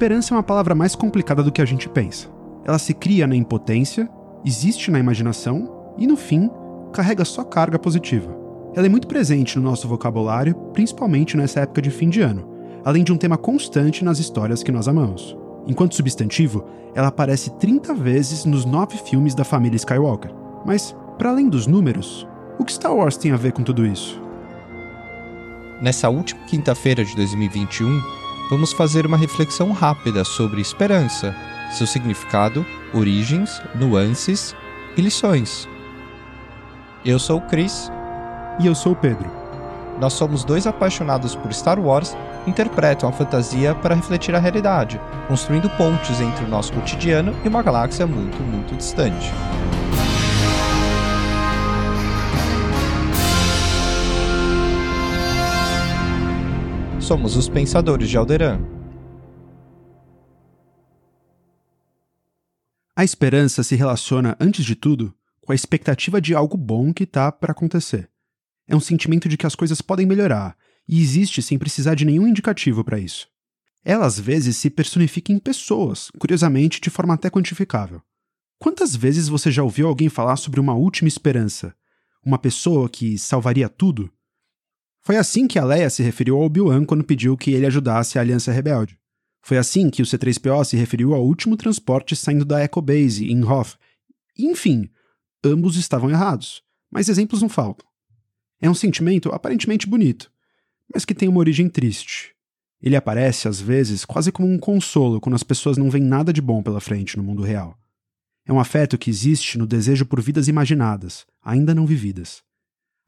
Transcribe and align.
Esperança 0.00 0.32
é 0.32 0.36
uma 0.38 0.42
palavra 0.42 0.74
mais 0.74 0.94
complicada 0.94 1.42
do 1.42 1.52
que 1.52 1.60
a 1.60 1.64
gente 1.66 1.86
pensa. 1.86 2.26
Ela 2.64 2.78
se 2.78 2.94
cria 2.94 3.26
na 3.26 3.36
impotência, 3.36 4.08
existe 4.42 4.90
na 4.90 4.98
imaginação 4.98 5.92
e, 5.98 6.06
no 6.06 6.16
fim, 6.16 6.50
carrega 6.90 7.22
só 7.22 7.44
carga 7.44 7.78
positiva. 7.78 8.34
Ela 8.74 8.86
é 8.86 8.88
muito 8.88 9.06
presente 9.06 9.58
no 9.58 9.62
nosso 9.62 9.86
vocabulário, 9.86 10.54
principalmente 10.72 11.36
nessa 11.36 11.60
época 11.60 11.82
de 11.82 11.90
fim 11.90 12.08
de 12.08 12.22
ano, 12.22 12.48
além 12.82 13.04
de 13.04 13.12
um 13.12 13.16
tema 13.18 13.36
constante 13.36 14.02
nas 14.02 14.18
histórias 14.18 14.62
que 14.62 14.72
nós 14.72 14.88
amamos. 14.88 15.36
Enquanto 15.66 15.94
substantivo, 15.94 16.64
ela 16.94 17.08
aparece 17.08 17.50
30 17.58 17.92
vezes 17.92 18.46
nos 18.46 18.64
nove 18.64 18.96
filmes 18.96 19.34
da 19.34 19.44
família 19.44 19.76
Skywalker. 19.76 20.32
Mas, 20.64 20.96
para 21.18 21.28
além 21.28 21.46
dos 21.46 21.66
números, 21.66 22.26
o 22.58 22.64
que 22.64 22.72
Star 22.72 22.96
Wars 22.96 23.18
tem 23.18 23.32
a 23.32 23.36
ver 23.36 23.52
com 23.52 23.62
tudo 23.62 23.84
isso? 23.84 24.18
Nessa 25.82 26.08
última 26.08 26.40
quinta-feira 26.46 27.04
de 27.04 27.14
2021, 27.16 28.00
vamos 28.50 28.72
fazer 28.72 29.06
uma 29.06 29.16
reflexão 29.16 29.70
rápida 29.70 30.24
sobre 30.24 30.60
esperança, 30.60 31.34
seu 31.70 31.86
significado, 31.86 32.66
origens, 32.92 33.62
nuances 33.76 34.56
e 34.96 35.00
lições. 35.00 35.68
Eu 37.04 37.20
sou 37.20 37.38
o 37.38 37.42
Chris. 37.42 37.90
E 38.58 38.66
eu 38.66 38.74
sou 38.74 38.92
o 38.92 38.96
Pedro. 38.96 39.30
Nós 39.98 40.12
somos 40.12 40.44
dois 40.44 40.66
apaixonados 40.66 41.34
por 41.34 41.50
Star 41.52 41.78
Wars 41.78 42.14
interpretam 42.46 43.08
a 43.08 43.12
fantasia 43.12 43.74
para 43.74 43.94
refletir 43.94 44.34
a 44.34 44.38
realidade, 44.38 45.00
construindo 45.28 45.70
pontes 45.70 46.20
entre 46.20 46.44
o 46.44 46.48
nosso 46.48 46.72
cotidiano 46.72 47.34
e 47.44 47.48
uma 47.48 47.62
galáxia 47.62 48.06
muito, 48.06 48.42
muito 48.42 48.76
distante. 48.76 49.30
Somos 57.10 57.34
os 57.34 57.48
Pensadores 57.48 58.08
de 58.08 58.16
Alderan. 58.16 58.60
A 62.94 63.02
esperança 63.02 63.64
se 63.64 63.74
relaciona, 63.74 64.36
antes 64.38 64.64
de 64.64 64.76
tudo, 64.76 65.12
com 65.40 65.50
a 65.50 65.54
expectativa 65.56 66.20
de 66.20 66.36
algo 66.36 66.56
bom 66.56 66.94
que 66.94 67.02
está 67.02 67.32
para 67.32 67.50
acontecer. 67.50 68.08
É 68.68 68.76
um 68.76 68.80
sentimento 68.80 69.28
de 69.28 69.36
que 69.36 69.44
as 69.44 69.56
coisas 69.56 69.82
podem 69.82 70.06
melhorar 70.06 70.56
e 70.86 71.02
existe 71.02 71.42
sem 71.42 71.58
precisar 71.58 71.96
de 71.96 72.04
nenhum 72.04 72.28
indicativo 72.28 72.84
para 72.84 73.00
isso. 73.00 73.26
Ela 73.84 74.06
às 74.06 74.20
vezes 74.20 74.56
se 74.56 74.70
personifica 74.70 75.32
em 75.32 75.40
pessoas, 75.40 76.12
curiosamente 76.16 76.80
de 76.80 76.90
forma 76.90 77.14
até 77.14 77.28
quantificável. 77.28 78.00
Quantas 78.56 78.94
vezes 78.94 79.26
você 79.26 79.50
já 79.50 79.64
ouviu 79.64 79.88
alguém 79.88 80.08
falar 80.08 80.36
sobre 80.36 80.60
uma 80.60 80.74
última 80.74 81.08
esperança? 81.08 81.74
Uma 82.24 82.38
pessoa 82.38 82.88
que 82.88 83.18
salvaria 83.18 83.68
tudo? 83.68 84.08
Foi 85.02 85.16
assim 85.16 85.46
que 85.46 85.58
a 85.58 85.64
Leia 85.64 85.88
se 85.88 86.02
referiu 86.02 86.36
ao 86.36 86.42
Obi-Wan 86.42 86.84
quando 86.84 87.04
pediu 87.04 87.36
que 87.36 87.52
ele 87.52 87.66
ajudasse 87.66 88.18
a 88.18 88.20
Aliança 88.20 88.52
Rebelde. 88.52 88.98
Foi 89.42 89.56
assim 89.56 89.88
que 89.88 90.02
o 90.02 90.06
C-3PO 90.06 90.64
se 90.64 90.76
referiu 90.76 91.14
ao 91.14 91.24
último 91.24 91.56
transporte 91.56 92.14
saindo 92.14 92.44
da 92.44 92.62
Echo 92.62 92.82
Base, 92.82 93.30
em 93.30 93.42
Hoth. 93.42 93.78
Enfim, 94.38 94.90
ambos 95.42 95.76
estavam 95.76 96.10
errados, 96.10 96.62
mas 96.90 97.08
exemplos 97.08 97.40
não 97.40 97.48
faltam. 97.48 97.86
É 98.60 98.68
um 98.68 98.74
sentimento 98.74 99.30
aparentemente 99.30 99.86
bonito, 99.86 100.30
mas 100.92 101.06
que 101.06 101.14
tem 101.14 101.28
uma 101.28 101.40
origem 101.40 101.68
triste. 101.68 102.34
Ele 102.82 102.96
aparece, 102.96 103.48
às 103.48 103.60
vezes, 103.60 104.04
quase 104.04 104.30
como 104.30 104.48
um 104.48 104.58
consolo 104.58 105.20
quando 105.20 105.34
as 105.34 105.42
pessoas 105.42 105.78
não 105.78 105.90
veem 105.90 106.04
nada 106.04 106.32
de 106.32 106.40
bom 106.40 106.62
pela 106.62 106.80
frente 106.80 107.16
no 107.16 107.22
mundo 107.22 107.42
real. 107.42 107.78
É 108.46 108.52
um 108.52 108.60
afeto 108.60 108.98
que 108.98 109.10
existe 109.10 109.56
no 109.58 109.66
desejo 109.66 110.04
por 110.06 110.20
vidas 110.20 110.48
imaginadas, 110.48 111.26
ainda 111.42 111.74
não 111.74 111.86
vividas. 111.86 112.42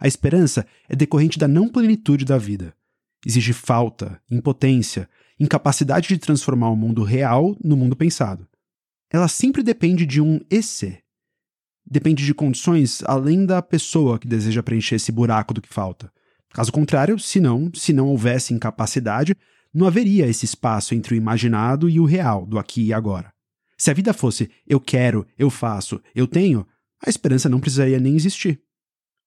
A 0.03 0.08
esperança 0.08 0.67
é 0.88 0.97
decorrente 0.97 1.38
da 1.38 1.47
não 1.47 1.69
plenitude 1.69 2.25
da 2.25 2.37
vida. 2.37 2.75
Exige 3.25 3.53
falta, 3.53 4.21
impotência, 4.28 5.09
incapacidade 5.38 6.09
de 6.09 6.19
transformar 6.19 6.71
o 6.71 6.77
mundo 6.77 7.04
real 7.04 7.56
no 7.62 7.77
mundo 7.77 7.94
pensado. 7.94 8.49
Ela 9.12 9.28
sempre 9.28 9.62
depende 9.62 10.04
de 10.04 10.21
um 10.21 10.41
esse. 10.50 10.99
Depende 11.88 12.27
de 12.27 12.34
condições 12.34 13.04
além 13.04 13.47
da 13.47 13.62
pessoa 13.62 14.19
que 14.19 14.27
deseja 14.27 14.60
preencher 14.60 14.97
esse 14.97 15.12
buraco 15.12 15.54
do 15.54 15.62
que 15.62 15.72
falta. 15.72 16.12
Caso 16.50 16.72
contrário, 16.72 17.16
se 17.16 17.38
não, 17.38 17.71
se 17.72 17.93
não 17.93 18.09
houvesse 18.09 18.53
incapacidade, 18.53 19.37
não 19.72 19.87
haveria 19.87 20.27
esse 20.27 20.44
espaço 20.44 20.97
entre 20.97 21.15
o 21.15 21.16
imaginado 21.16 21.88
e 21.88 22.00
o 22.00 22.04
real, 22.04 22.44
do 22.44 22.59
aqui 22.59 22.87
e 22.87 22.93
agora. 22.93 23.32
Se 23.78 23.88
a 23.88 23.94
vida 23.94 24.12
fosse 24.12 24.50
eu 24.66 24.81
quero, 24.81 25.25
eu 25.38 25.48
faço, 25.48 26.03
eu 26.12 26.27
tenho, 26.27 26.66
a 27.00 27.09
esperança 27.09 27.48
não 27.48 27.60
precisaria 27.60 28.00
nem 28.00 28.16
existir. 28.16 28.60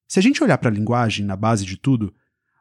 Se 0.07 0.19
a 0.19 0.21
gente 0.21 0.43
olhar 0.43 0.57
para 0.57 0.69
a 0.69 0.73
linguagem 0.73 1.25
na 1.25 1.35
base 1.35 1.65
de 1.65 1.77
tudo, 1.77 2.13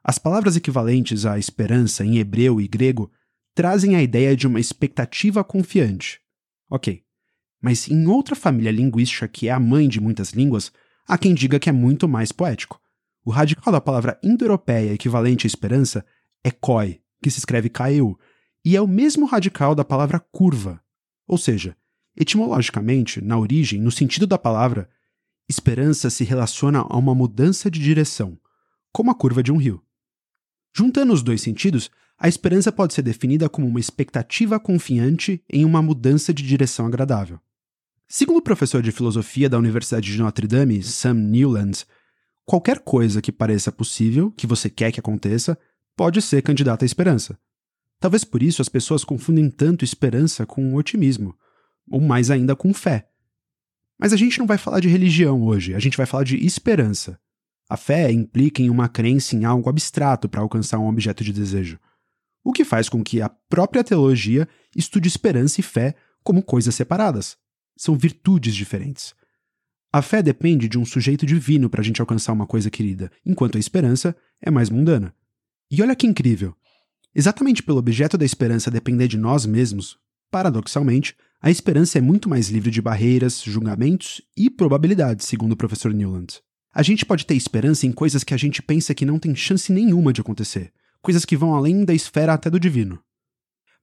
as 0.02 0.18
palavras 0.18 0.56
equivalentes 0.56 1.24
à 1.26 1.38
esperança 1.38 2.04
em 2.04 2.18
hebreu 2.18 2.60
e 2.60 2.68
grego 2.68 3.10
trazem 3.54 3.96
a 3.96 4.02
ideia 4.02 4.36
de 4.36 4.46
uma 4.46 4.60
expectativa 4.60 5.44
confiante. 5.44 6.20
Ok, 6.70 7.02
mas 7.60 7.88
em 7.88 8.06
outra 8.06 8.34
família 8.34 8.70
linguística 8.70 9.28
que 9.28 9.48
é 9.48 9.52
a 9.52 9.60
mãe 9.60 9.88
de 9.88 10.00
muitas 10.00 10.30
línguas, 10.30 10.72
há 11.06 11.16
quem 11.16 11.34
diga 11.34 11.58
que 11.58 11.68
é 11.68 11.72
muito 11.72 12.08
mais 12.08 12.32
poético. 12.32 12.80
O 13.24 13.30
radical 13.30 13.72
da 13.72 13.80
palavra 13.80 14.18
indo-europeia 14.22 14.92
equivalente 14.92 15.46
à 15.46 15.48
esperança 15.48 16.04
é 16.42 16.50
koi, 16.50 17.00
que 17.22 17.30
se 17.30 17.38
escreve 17.38 17.70
kaeu, 17.70 18.18
e 18.62 18.76
é 18.76 18.80
o 18.80 18.86
mesmo 18.88 19.24
radical 19.24 19.74
da 19.74 19.84
palavra 19.84 20.20
curva. 20.20 20.82
Ou 21.26 21.38
seja, 21.38 21.74
etimologicamente, 22.14 23.22
na 23.22 23.38
origem, 23.38 23.80
no 23.80 23.90
sentido 23.90 24.26
da 24.26 24.36
palavra, 24.36 24.90
esperança 25.48 26.10
se 26.10 26.24
relaciona 26.24 26.80
a 26.80 26.96
uma 26.96 27.14
mudança 27.14 27.70
de 27.70 27.80
direção, 27.80 28.38
como 28.92 29.10
a 29.10 29.14
curva 29.14 29.42
de 29.42 29.52
um 29.52 29.56
rio. 29.56 29.82
Juntando 30.76 31.12
os 31.12 31.22
dois 31.22 31.40
sentidos, 31.40 31.90
a 32.18 32.28
esperança 32.28 32.72
pode 32.72 32.94
ser 32.94 33.02
definida 33.02 33.48
como 33.48 33.66
uma 33.66 33.80
expectativa 33.80 34.58
confiante 34.58 35.42
em 35.50 35.64
uma 35.64 35.82
mudança 35.82 36.32
de 36.32 36.42
direção 36.42 36.86
agradável. 36.86 37.40
Segundo 38.06 38.38
o 38.38 38.42
professor 38.42 38.82
de 38.82 38.92
filosofia 38.92 39.48
da 39.48 39.58
Universidade 39.58 40.12
de 40.12 40.18
Notre 40.18 40.46
Dame, 40.46 40.82
Sam 40.82 41.14
Newlands, 41.14 41.86
Qualquer 42.44 42.80
coisa 42.80 43.22
que 43.22 43.32
pareça 43.32 43.72
possível, 43.72 44.30
que 44.30 44.46
você 44.46 44.68
quer 44.68 44.92
que 44.92 45.00
aconteça, 45.00 45.58
pode 45.96 46.20
ser 46.20 46.42
candidata 46.42 46.84
à 46.84 46.86
esperança. 46.86 47.38
Talvez 47.98 48.22
por 48.22 48.42
isso 48.42 48.60
as 48.60 48.68
pessoas 48.68 49.02
confundem 49.02 49.48
tanto 49.48 49.84
esperança 49.84 50.44
com 50.44 50.74
otimismo, 50.74 51.34
ou 51.90 52.00
mais 52.02 52.30
ainda 52.30 52.54
com 52.54 52.74
fé. 52.74 53.08
Mas 54.04 54.12
a 54.12 54.18
gente 54.18 54.38
não 54.38 54.46
vai 54.46 54.58
falar 54.58 54.80
de 54.80 54.88
religião 54.88 55.42
hoje, 55.42 55.74
a 55.74 55.78
gente 55.78 55.96
vai 55.96 56.04
falar 56.04 56.24
de 56.24 56.36
esperança. 56.44 57.18
A 57.70 57.74
fé 57.74 58.12
implica 58.12 58.60
em 58.60 58.68
uma 58.68 58.86
crença 58.86 59.34
em 59.34 59.46
algo 59.46 59.70
abstrato 59.70 60.28
para 60.28 60.42
alcançar 60.42 60.78
um 60.78 60.88
objeto 60.88 61.24
de 61.24 61.32
desejo, 61.32 61.80
o 62.44 62.52
que 62.52 62.66
faz 62.66 62.90
com 62.90 63.02
que 63.02 63.22
a 63.22 63.30
própria 63.30 63.82
teologia 63.82 64.46
estude 64.76 65.08
esperança 65.08 65.58
e 65.58 65.62
fé 65.62 65.94
como 66.22 66.42
coisas 66.42 66.74
separadas. 66.74 67.38
São 67.78 67.96
virtudes 67.96 68.54
diferentes. 68.54 69.14
A 69.90 70.02
fé 70.02 70.22
depende 70.22 70.68
de 70.68 70.78
um 70.78 70.84
sujeito 70.84 71.24
divino 71.24 71.70
para 71.70 71.80
a 71.80 71.84
gente 71.84 72.02
alcançar 72.02 72.34
uma 72.34 72.46
coisa 72.46 72.70
querida, 72.70 73.10
enquanto 73.24 73.56
a 73.56 73.58
esperança 73.58 74.14
é 74.38 74.50
mais 74.50 74.68
mundana. 74.68 75.14
E 75.70 75.80
olha 75.80 75.96
que 75.96 76.06
incrível! 76.06 76.54
Exatamente 77.14 77.62
pelo 77.62 77.78
objeto 77.78 78.18
da 78.18 78.24
esperança 78.26 78.70
depender 78.70 79.08
de 79.08 79.16
nós 79.16 79.46
mesmos, 79.46 79.96
paradoxalmente, 80.30 81.16
a 81.44 81.50
esperança 81.50 81.98
é 81.98 82.00
muito 82.00 82.26
mais 82.26 82.48
livre 82.48 82.70
de 82.70 82.80
barreiras, 82.80 83.42
julgamentos 83.42 84.22
e 84.34 84.48
probabilidades, 84.48 85.26
segundo 85.26 85.52
o 85.52 85.56
professor 85.56 85.92
Newland. 85.92 86.40
A 86.72 86.82
gente 86.82 87.04
pode 87.04 87.26
ter 87.26 87.34
esperança 87.34 87.86
em 87.86 87.92
coisas 87.92 88.24
que 88.24 88.32
a 88.32 88.36
gente 88.38 88.62
pensa 88.62 88.94
que 88.94 89.04
não 89.04 89.18
tem 89.18 89.36
chance 89.36 89.70
nenhuma 89.70 90.10
de 90.10 90.22
acontecer, 90.22 90.72
coisas 91.02 91.26
que 91.26 91.36
vão 91.36 91.54
além 91.54 91.84
da 91.84 91.92
esfera 91.92 92.32
até 92.32 92.48
do 92.48 92.58
divino. 92.58 92.98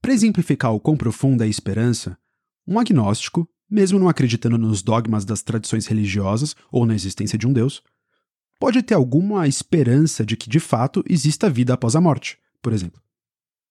Para 0.02 0.12
exemplificar 0.12 0.74
o 0.74 0.80
quão 0.80 0.98
profunda 0.98 1.44
é 1.44 1.46
a 1.46 1.50
esperança, 1.52 2.18
um 2.68 2.80
agnóstico, 2.80 3.48
mesmo 3.70 4.00
não 4.00 4.10
acreditando 4.10 4.58
nos 4.58 4.82
dogmas 4.82 5.24
das 5.24 5.44
tradições 5.44 5.86
religiosas 5.86 6.56
ou 6.72 6.84
na 6.84 6.96
existência 6.96 7.38
de 7.38 7.46
um 7.46 7.54
Deus, 7.54 7.84
pode 8.60 8.82
ter 8.82 8.96
alguma 8.96 9.48
esperança 9.48 10.26
de 10.26 10.36
que 10.36 10.50
de 10.50 10.60
fato 10.60 11.04
exista 11.08 11.48
vida 11.48 11.76
após 11.76 11.96
a 11.96 12.02
morte, 12.02 12.40
por 12.60 12.74
exemplo. 12.74 13.00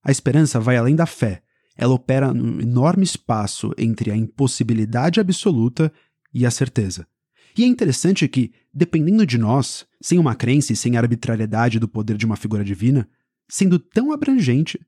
A 0.00 0.12
esperança 0.12 0.60
vai 0.60 0.76
além 0.76 0.94
da 0.94 1.06
fé, 1.06 1.42
ela 1.76 1.94
opera 1.94 2.32
num 2.32 2.60
enorme 2.60 3.04
espaço 3.04 3.72
entre 3.78 4.10
a 4.10 4.16
impossibilidade 4.16 5.20
absoluta 5.20 5.92
e 6.32 6.44
a 6.44 6.50
certeza. 6.50 7.06
E 7.56 7.64
é 7.64 7.66
interessante 7.66 8.28
que, 8.28 8.52
dependendo 8.72 9.26
de 9.26 9.38
nós, 9.38 9.86
sem 10.00 10.18
uma 10.18 10.34
crença 10.34 10.72
e 10.72 10.76
sem 10.76 10.96
a 10.96 11.00
arbitrariedade 11.00 11.78
do 11.78 11.88
poder 11.88 12.16
de 12.16 12.26
uma 12.26 12.36
figura 12.36 12.64
divina, 12.64 13.08
sendo 13.48 13.78
tão 13.78 14.12
abrangente, 14.12 14.78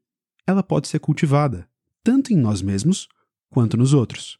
ela 0.46 0.62
pode 0.62 0.88
ser 0.88 1.00
cultivada, 1.00 1.68
tanto 2.02 2.32
em 2.32 2.36
nós 2.36 2.62
mesmos 2.62 3.08
quanto 3.50 3.76
nos 3.76 3.92
outros. 3.92 4.38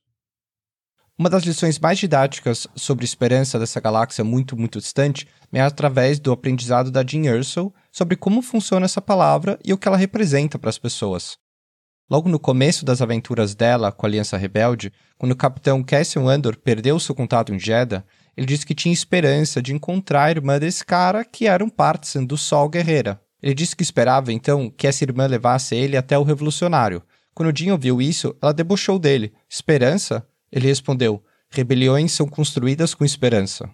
Uma 1.18 1.28
das 1.28 1.44
lições 1.44 1.78
mais 1.78 1.98
didáticas 1.98 2.66
sobre 2.74 3.04
esperança 3.04 3.58
dessa 3.58 3.80
galáxia 3.80 4.24
muito, 4.24 4.56
muito 4.56 4.78
distante 4.78 5.28
é 5.52 5.60
através 5.60 6.18
do 6.18 6.32
aprendizado 6.32 6.90
da 6.90 7.04
Jean 7.04 7.26
Erso 7.26 7.72
sobre 7.92 8.16
como 8.16 8.40
funciona 8.40 8.86
essa 8.86 9.00
palavra 9.00 9.58
e 9.64 9.72
o 9.72 9.78
que 9.78 9.86
ela 9.86 9.96
representa 9.96 10.58
para 10.58 10.70
as 10.70 10.78
pessoas. 10.78 11.38
Logo 12.12 12.28
no 12.28 12.38
começo 12.38 12.84
das 12.84 13.00
aventuras 13.00 13.54
dela 13.54 13.90
com 13.90 14.04
a 14.04 14.06
Aliança 14.06 14.36
Rebelde, 14.36 14.92
quando 15.16 15.32
o 15.32 15.36
capitão 15.36 15.82
Cassian 15.82 16.24
Andor 16.24 16.58
perdeu 16.58 17.00
seu 17.00 17.14
contato 17.14 17.54
em 17.54 17.58
Jeddah, 17.58 18.04
ele 18.36 18.46
disse 18.46 18.66
que 18.66 18.74
tinha 18.74 18.92
esperança 18.92 19.62
de 19.62 19.72
encontrar 19.72 20.24
a 20.24 20.30
irmã 20.30 20.58
desse 20.58 20.84
cara 20.84 21.24
que 21.24 21.46
era 21.46 21.64
um 21.64 21.70
partisan 21.70 22.22
do 22.22 22.36
Sol 22.36 22.68
Guerreira. 22.68 23.18
Ele 23.42 23.54
disse 23.54 23.74
que 23.74 23.82
esperava, 23.82 24.30
então, 24.30 24.68
que 24.68 24.86
essa 24.86 25.02
irmã 25.02 25.26
levasse 25.26 25.74
ele 25.74 25.96
até 25.96 26.18
o 26.18 26.22
Revolucionário, 26.22 27.02
Quando 27.34 27.58
Jean 27.58 27.72
ouviu 27.72 28.02
isso, 28.02 28.36
ela 28.42 28.52
debochou 28.52 28.98
dele. 28.98 29.32
Esperança? 29.48 30.22
Ele 30.52 30.68
respondeu: 30.68 31.24
Rebeliões 31.50 32.12
são 32.12 32.28
construídas 32.28 32.92
com 32.94 33.06
esperança. 33.06 33.70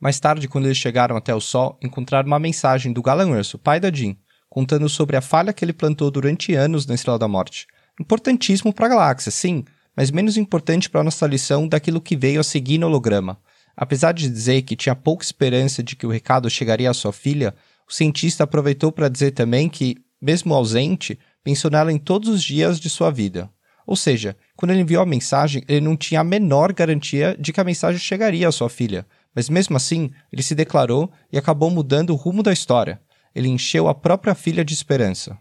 Mais 0.00 0.18
tarde, 0.18 0.48
quando 0.48 0.64
eles 0.64 0.76
chegaram 0.76 1.16
até 1.16 1.32
o 1.32 1.40
Sol, 1.40 1.78
encontraram 1.80 2.26
uma 2.26 2.40
mensagem 2.40 2.92
do 2.92 3.00
Galan 3.00 3.30
Urso, 3.30 3.60
pai 3.60 3.78
da 3.78 3.92
Jean, 3.92 4.16
contando 4.50 4.88
sobre 4.88 5.16
a 5.16 5.20
falha 5.20 5.52
que 5.52 5.64
ele 5.64 5.72
plantou 5.72 6.10
durante 6.10 6.54
anos 6.54 6.84
na 6.84 6.94
Estrela 6.96 7.18
da 7.18 7.28
Morte. 7.28 7.68
Importantíssimo 7.98 8.74
para 8.74 8.86
a 8.86 8.88
galáxia, 8.88 9.30
sim, 9.30 9.64
mas 9.96 10.10
menos 10.10 10.36
importante 10.36 10.90
para 10.90 11.04
nossa 11.04 11.26
lição 11.26 11.68
daquilo 11.68 12.00
que 12.00 12.16
veio 12.16 12.40
a 12.40 12.44
seguir 12.44 12.76
no 12.76 12.88
holograma. 12.88 13.38
Apesar 13.76 14.12
de 14.12 14.28
dizer 14.28 14.62
que 14.62 14.74
tinha 14.74 14.94
pouca 14.96 15.24
esperança 15.24 15.82
de 15.82 15.94
que 15.94 16.06
o 16.06 16.10
recado 16.10 16.50
chegaria 16.50 16.90
à 16.90 16.94
sua 16.94 17.12
filha, 17.12 17.54
o 17.88 17.92
cientista 17.92 18.44
aproveitou 18.44 18.90
para 18.90 19.08
dizer 19.08 19.30
também 19.30 19.68
que, 19.68 19.96
mesmo 20.20 20.52
ausente, 20.52 21.18
pensou 21.44 21.70
nela 21.70 21.92
em 21.92 21.98
todos 21.98 22.28
os 22.28 22.42
dias 22.42 22.80
de 22.80 22.90
sua 22.90 23.10
vida. 23.10 23.48
Ou 23.86 23.96
seja, 23.96 24.36
quando 24.56 24.72
ele 24.72 24.82
enviou 24.82 25.02
a 25.02 25.06
mensagem, 25.06 25.64
ele 25.68 25.80
não 25.80 25.96
tinha 25.96 26.20
a 26.20 26.24
menor 26.24 26.72
garantia 26.72 27.36
de 27.38 27.52
que 27.52 27.60
a 27.60 27.64
mensagem 27.64 28.00
chegaria 28.00 28.48
à 28.48 28.52
sua 28.52 28.68
filha, 28.68 29.06
mas 29.34 29.48
mesmo 29.48 29.76
assim, 29.76 30.10
ele 30.32 30.42
se 30.42 30.54
declarou 30.54 31.10
e 31.32 31.38
acabou 31.38 31.70
mudando 31.70 32.10
o 32.10 32.16
rumo 32.16 32.42
da 32.42 32.52
história. 32.52 33.00
Ele 33.34 33.48
encheu 33.48 33.88
a 33.88 33.94
própria 33.94 34.34
filha 34.34 34.64
de 34.64 34.74
esperança. 34.74 35.38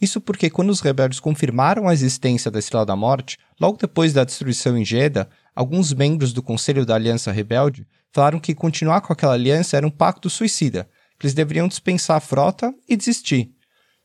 Isso 0.00 0.20
porque, 0.20 0.50
quando 0.50 0.70
os 0.70 0.80
rebeldes 0.80 1.20
confirmaram 1.20 1.86
a 1.86 1.92
existência 1.92 2.50
da 2.50 2.58
Estrela 2.58 2.84
da 2.84 2.96
Morte, 2.96 3.38
logo 3.60 3.78
depois 3.78 4.12
da 4.12 4.24
destruição 4.24 4.76
em 4.76 4.84
Jeddah, 4.84 5.28
alguns 5.54 5.92
membros 5.92 6.32
do 6.32 6.42
Conselho 6.42 6.84
da 6.84 6.96
Aliança 6.96 7.30
Rebelde 7.30 7.86
falaram 8.12 8.40
que 8.40 8.54
continuar 8.54 9.00
com 9.00 9.12
aquela 9.12 9.34
aliança 9.34 9.76
era 9.76 9.86
um 9.86 9.90
pacto 9.90 10.28
suicida, 10.28 10.88
que 11.18 11.26
eles 11.26 11.34
deveriam 11.34 11.68
dispensar 11.68 12.16
a 12.16 12.20
frota 12.20 12.74
e 12.88 12.96
desistir. 12.96 13.54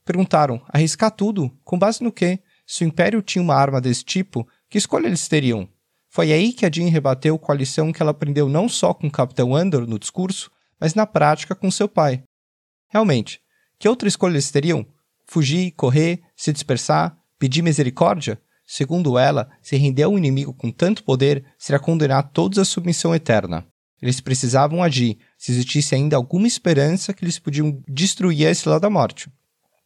Perguntaram: 0.05 0.61
arriscar 0.69 1.11
tudo? 1.11 1.51
Com 1.63 1.79
base 1.79 2.03
no 2.03 2.11
quê? 2.11 2.39
Se 2.65 2.83
o 2.83 2.87
Império 2.87 3.21
tinha 3.21 3.41
uma 3.41 3.55
arma 3.55 3.81
desse 3.81 4.03
tipo, 4.03 4.47
que 4.69 4.77
escolha 4.77 5.07
eles 5.07 5.27
teriam? 5.27 5.67
Foi 6.09 6.31
aí 6.31 6.53
que 6.53 6.65
a 6.65 6.71
Jean 6.71 6.89
rebateu 6.89 7.37
com 7.39 7.51
a 7.51 7.55
lição 7.55 7.91
que 7.91 8.01
ela 8.01 8.11
aprendeu 8.11 8.47
não 8.47 8.69
só 8.69 8.93
com 8.93 9.07
o 9.07 9.11
Capitão 9.11 9.55
Andor 9.55 9.87
no 9.87 9.99
discurso, 9.99 10.51
mas 10.79 10.93
na 10.93 11.05
prática 11.05 11.55
com 11.55 11.71
seu 11.71 11.87
pai. 11.87 12.23
Realmente, 12.87 13.41
que 13.79 13.87
outra 13.87 14.07
escolha 14.07 14.33
eles 14.33 14.51
teriam? 14.51 14.85
Fugir, 15.25 15.71
correr, 15.71 16.21
se 16.35 16.53
dispersar, 16.53 17.17
pedir 17.37 17.61
misericórdia? 17.61 18.41
Segundo 18.65 19.17
ela, 19.17 19.49
se 19.61 19.77
render 19.77 20.03
a 20.03 20.09
um 20.09 20.17
inimigo 20.17 20.53
com 20.53 20.71
tanto 20.71 21.03
poder 21.03 21.45
seria 21.57 21.79
condenar 21.79 22.31
todos 22.31 22.59
à 22.59 22.65
submissão 22.65 23.15
eterna. 23.15 23.65
Eles 24.01 24.19
precisavam 24.19 24.83
agir, 24.83 25.17
se 25.37 25.51
existisse 25.51 25.95
ainda 25.95 26.15
alguma 26.15 26.47
esperança 26.47 27.13
que 27.13 27.23
eles 27.23 27.39
podiam 27.39 27.81
destruir 27.87 28.47
a 28.47 28.51
Estrela 28.51 28.79
da 28.79 28.89
Morte. 28.89 29.31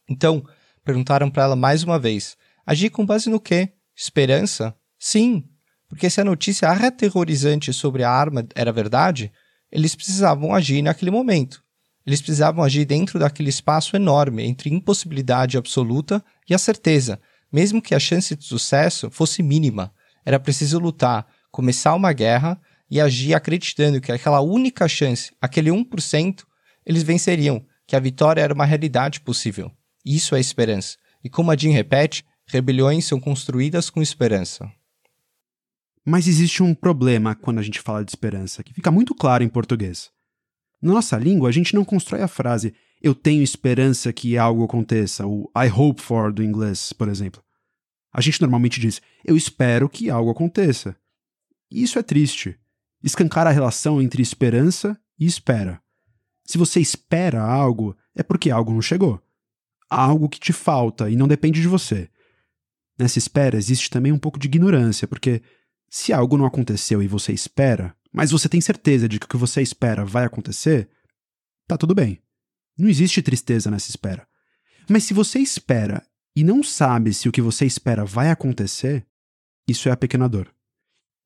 Então, 0.08 0.44
perguntaram 0.84 1.30
para 1.30 1.44
ela 1.44 1.56
mais 1.56 1.82
uma 1.82 1.98
vez: 1.98 2.36
agir 2.66 2.90
com 2.90 3.06
base 3.06 3.30
no 3.30 3.40
quê? 3.40 3.72
Esperança? 3.96 4.74
Sim, 4.98 5.48
porque 5.88 6.10
se 6.10 6.20
a 6.20 6.24
notícia 6.24 6.68
aterrorizante 6.68 7.72
sobre 7.72 8.02
a 8.02 8.10
arma 8.10 8.46
era 8.54 8.72
verdade, 8.72 9.32
eles 9.70 9.94
precisavam 9.94 10.54
agir 10.54 10.82
naquele 10.82 11.10
momento. 11.10 11.62
Eles 12.06 12.20
precisavam 12.20 12.64
agir 12.64 12.84
dentro 12.84 13.18
daquele 13.18 13.48
espaço 13.48 13.94
enorme 13.96 14.44
entre 14.44 14.70
impossibilidade 14.70 15.56
absoluta 15.56 16.24
e 16.48 16.54
a 16.54 16.58
certeza, 16.58 17.20
mesmo 17.52 17.82
que 17.82 17.94
a 17.94 18.00
chance 18.00 18.34
de 18.34 18.44
sucesso 18.44 19.10
fosse 19.10 19.42
mínima. 19.42 19.92
Era 20.24 20.40
preciso 20.40 20.78
lutar, 20.78 21.26
começar 21.50 21.94
uma 21.94 22.12
guerra 22.12 22.60
e 22.90 23.00
agir 23.00 23.34
acreditando 23.34 24.00
que 24.00 24.10
aquela 24.10 24.40
única 24.40 24.88
chance, 24.88 25.32
aquele 25.40 25.70
1%, 25.70 26.44
eles 26.84 27.02
venceriam, 27.02 27.64
que 27.86 27.96
a 27.96 28.00
vitória 28.00 28.40
era 28.40 28.54
uma 28.54 28.64
realidade 28.64 29.20
possível. 29.20 29.70
Isso 30.04 30.34
é 30.34 30.40
esperança. 30.40 30.96
E 31.22 31.28
como 31.28 31.50
a 31.50 31.56
Jean 31.56 31.72
repete, 31.72 32.24
rebeliões 32.46 33.04
são 33.04 33.20
construídas 33.20 33.88
com 33.88 34.02
esperança. 34.02 34.70
Mas 36.04 36.26
existe 36.26 36.62
um 36.62 36.74
problema 36.74 37.34
quando 37.34 37.60
a 37.60 37.62
gente 37.62 37.80
fala 37.80 38.04
de 38.04 38.10
esperança, 38.10 38.62
que 38.62 38.74
fica 38.74 38.90
muito 38.90 39.14
claro 39.14 39.44
em 39.44 39.48
português. 39.48 40.10
Na 40.82 40.94
nossa 40.94 41.16
língua, 41.16 41.48
a 41.48 41.52
gente 41.52 41.74
não 41.74 41.84
constrói 41.84 42.20
a 42.22 42.28
frase 42.28 42.74
eu 43.02 43.16
tenho 43.16 43.42
esperança 43.42 44.12
que 44.12 44.38
algo 44.38 44.62
aconteça, 44.62 45.26
o 45.26 45.50
I 45.56 45.68
hope 45.68 46.00
for 46.00 46.32
do 46.32 46.42
inglês, 46.42 46.92
por 46.92 47.08
exemplo. 47.08 47.42
A 48.12 48.20
gente 48.20 48.40
normalmente 48.40 48.78
diz 48.78 49.02
eu 49.24 49.36
espero 49.36 49.88
que 49.88 50.08
algo 50.08 50.30
aconteça. 50.30 50.94
E 51.68 51.82
isso 51.82 51.98
é 51.98 52.02
triste. 52.02 52.56
Escancar 53.02 53.46
a 53.46 53.50
relação 53.50 54.00
entre 54.00 54.22
esperança 54.22 54.96
e 55.18 55.26
espera. 55.26 55.82
Se 56.44 56.56
você 56.56 56.78
espera 56.78 57.42
algo, 57.42 57.96
é 58.14 58.22
porque 58.22 58.50
algo 58.50 58.72
não 58.72 58.82
chegou. 58.82 59.20
Há 59.90 60.04
algo 60.04 60.28
que 60.28 60.38
te 60.38 60.52
falta 60.52 61.10
e 61.10 61.16
não 61.16 61.26
depende 61.26 61.60
de 61.60 61.66
você. 61.66 62.08
Nessa 62.96 63.18
espera 63.18 63.56
existe 63.56 63.90
também 63.90 64.12
um 64.12 64.18
pouco 64.18 64.38
de 64.38 64.46
ignorância, 64.46 65.08
porque 65.08 65.42
se 65.90 66.12
algo 66.12 66.36
não 66.36 66.46
aconteceu 66.46 67.02
e 67.02 67.08
você 67.08 67.32
espera, 67.32 67.96
mas 68.12 68.30
você 68.30 68.48
tem 68.48 68.60
certeza 68.60 69.08
de 69.08 69.18
que 69.18 69.26
o 69.26 69.28
que 69.28 69.36
você 69.36 69.62
espera 69.62 70.04
vai 70.04 70.24
acontecer, 70.24 70.88
tá 71.66 71.78
tudo 71.78 71.94
bem. 71.94 72.20
Não 72.76 72.88
existe 72.88 73.22
tristeza 73.22 73.70
nessa 73.70 73.90
espera. 73.90 74.26
Mas 74.88 75.04
se 75.04 75.14
você 75.14 75.38
espera 75.38 76.04
e 76.34 76.44
não 76.44 76.62
sabe 76.62 77.14
se 77.14 77.28
o 77.28 77.32
que 77.32 77.40
você 77.40 77.64
espera 77.64 78.04
vai 78.04 78.30
acontecer, 78.30 79.06
isso 79.66 79.88
é 79.88 79.92
a 79.92 79.96
pequena 79.96 80.28
dor. 80.28 80.52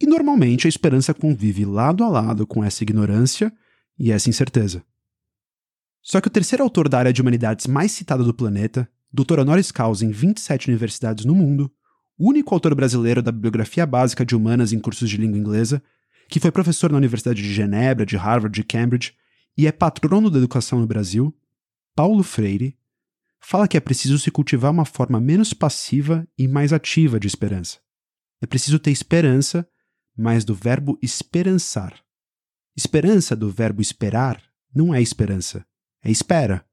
E 0.00 0.06
normalmente 0.06 0.66
a 0.66 0.68
esperança 0.68 1.14
convive 1.14 1.64
lado 1.64 2.04
a 2.04 2.08
lado 2.08 2.46
com 2.46 2.62
essa 2.62 2.84
ignorância 2.84 3.52
e 3.98 4.12
essa 4.12 4.28
incerteza. 4.28 4.84
Só 6.02 6.20
que 6.20 6.28
o 6.28 6.30
terceiro 6.30 6.62
autor 6.62 6.88
da 6.88 6.98
área 6.98 7.12
de 7.12 7.20
humanidades 7.20 7.66
mais 7.66 7.92
citado 7.92 8.22
do 8.22 8.34
planeta, 8.34 8.88
doutor 9.12 9.40
honoris 9.40 9.72
causa 9.72 10.04
em 10.04 10.10
27 10.10 10.68
universidades 10.68 11.24
no 11.24 11.34
mundo, 11.34 11.72
único 12.18 12.54
autor 12.54 12.74
brasileiro 12.74 13.22
da 13.22 13.32
bibliografia 13.32 13.86
básica 13.86 14.24
de 14.24 14.36
humanas 14.36 14.72
em 14.72 14.78
cursos 14.78 15.08
de 15.08 15.16
língua 15.16 15.38
inglesa, 15.38 15.82
que 16.28 16.40
foi 16.40 16.50
professor 16.50 16.90
na 16.90 16.98
Universidade 16.98 17.42
de 17.42 17.52
Genebra, 17.52 18.04
de 18.04 18.16
Harvard, 18.16 18.54
de 18.54 18.64
Cambridge 18.64 19.14
e 19.56 19.66
é 19.66 19.72
patrono 19.72 20.30
da 20.30 20.38
educação 20.38 20.80
no 20.80 20.86
Brasil, 20.86 21.36
Paulo 21.94 22.22
Freire, 22.22 22.76
fala 23.40 23.68
que 23.68 23.76
é 23.76 23.80
preciso 23.80 24.18
se 24.18 24.30
cultivar 24.30 24.70
uma 24.70 24.84
forma 24.84 25.20
menos 25.20 25.54
passiva 25.54 26.26
e 26.36 26.46
mais 26.46 26.72
ativa 26.72 27.18
de 27.18 27.26
esperança. 27.26 27.78
É 28.40 28.46
preciso 28.46 28.78
ter 28.78 28.90
esperança, 28.90 29.66
mas 30.16 30.44
do 30.44 30.54
verbo 30.54 30.98
esperançar. 31.00 31.94
Esperança 32.76 33.34
do 33.34 33.50
verbo 33.50 33.80
esperar 33.80 34.42
não 34.74 34.94
é 34.94 35.00
esperança, 35.00 35.64
é 36.02 36.10
espera. 36.10 36.66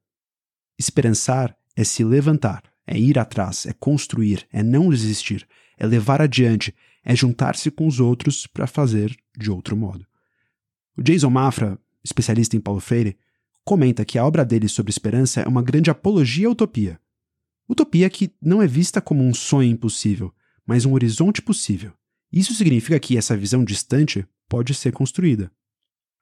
Esperançar 0.77 1.55
é 1.75 1.83
se 1.83 2.03
levantar, 2.03 2.63
é 2.85 2.97
ir 2.97 3.17
atrás, 3.17 3.65
é 3.65 3.73
construir, 3.73 4.45
é 4.51 4.61
não 4.61 4.89
desistir, 4.89 5.47
é 5.77 5.85
levar 5.85 6.21
adiante, 6.21 6.75
é 7.03 7.15
juntar-se 7.15 7.69
com 7.69 7.87
os 7.87 7.99
outros 7.99 8.47
para 8.47 8.67
fazer 8.67 9.15
de 9.37 9.51
outro 9.51 9.75
modo. 9.75 10.05
O 10.97 11.01
Jason 11.01 11.29
Mafra, 11.29 11.79
especialista 12.03 12.55
em 12.55 12.61
Paulo 12.61 12.79
Freire, 12.79 13.17
comenta 13.63 14.05
que 14.05 14.17
a 14.17 14.25
obra 14.25 14.45
dele 14.45 14.67
sobre 14.67 14.91
esperança 14.91 15.41
é 15.41 15.47
uma 15.47 15.61
grande 15.61 15.89
apologia 15.89 16.47
à 16.47 16.51
utopia. 16.51 16.99
Utopia 17.67 18.09
que 18.09 18.31
não 18.41 18.61
é 18.61 18.67
vista 18.67 19.01
como 19.01 19.23
um 19.23 19.33
sonho 19.33 19.71
impossível, 19.71 20.33
mas 20.65 20.85
um 20.85 20.93
horizonte 20.93 21.41
possível. 21.41 21.91
Isso 22.31 22.53
significa 22.53 22.99
que 22.99 23.17
essa 23.17 23.37
visão 23.37 23.63
distante 23.63 24.25
pode 24.47 24.73
ser 24.73 24.91
construída. 24.91 25.51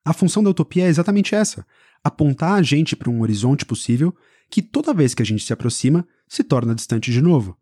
A 0.04 0.14
função 0.14 0.44
da 0.44 0.50
utopia 0.50 0.86
é 0.86 0.88
exatamente 0.88 1.36
essa: 1.36 1.66
apontar 2.04 2.54
a 2.54 2.62
gente 2.62 2.96
para 2.96 3.10
um 3.10 3.22
horizonte 3.22 3.66
possível 3.66 4.16
que 4.50 4.62
toda 4.62 4.94
vez 4.94 5.14
que 5.14 5.22
a 5.22 5.26
gente 5.26 5.44
se 5.44 5.54
aproxima 5.54 6.08
se 6.28 6.44
torna 6.44 6.76
distante 6.76 7.12
de 7.12 7.22
novo. 7.22 7.58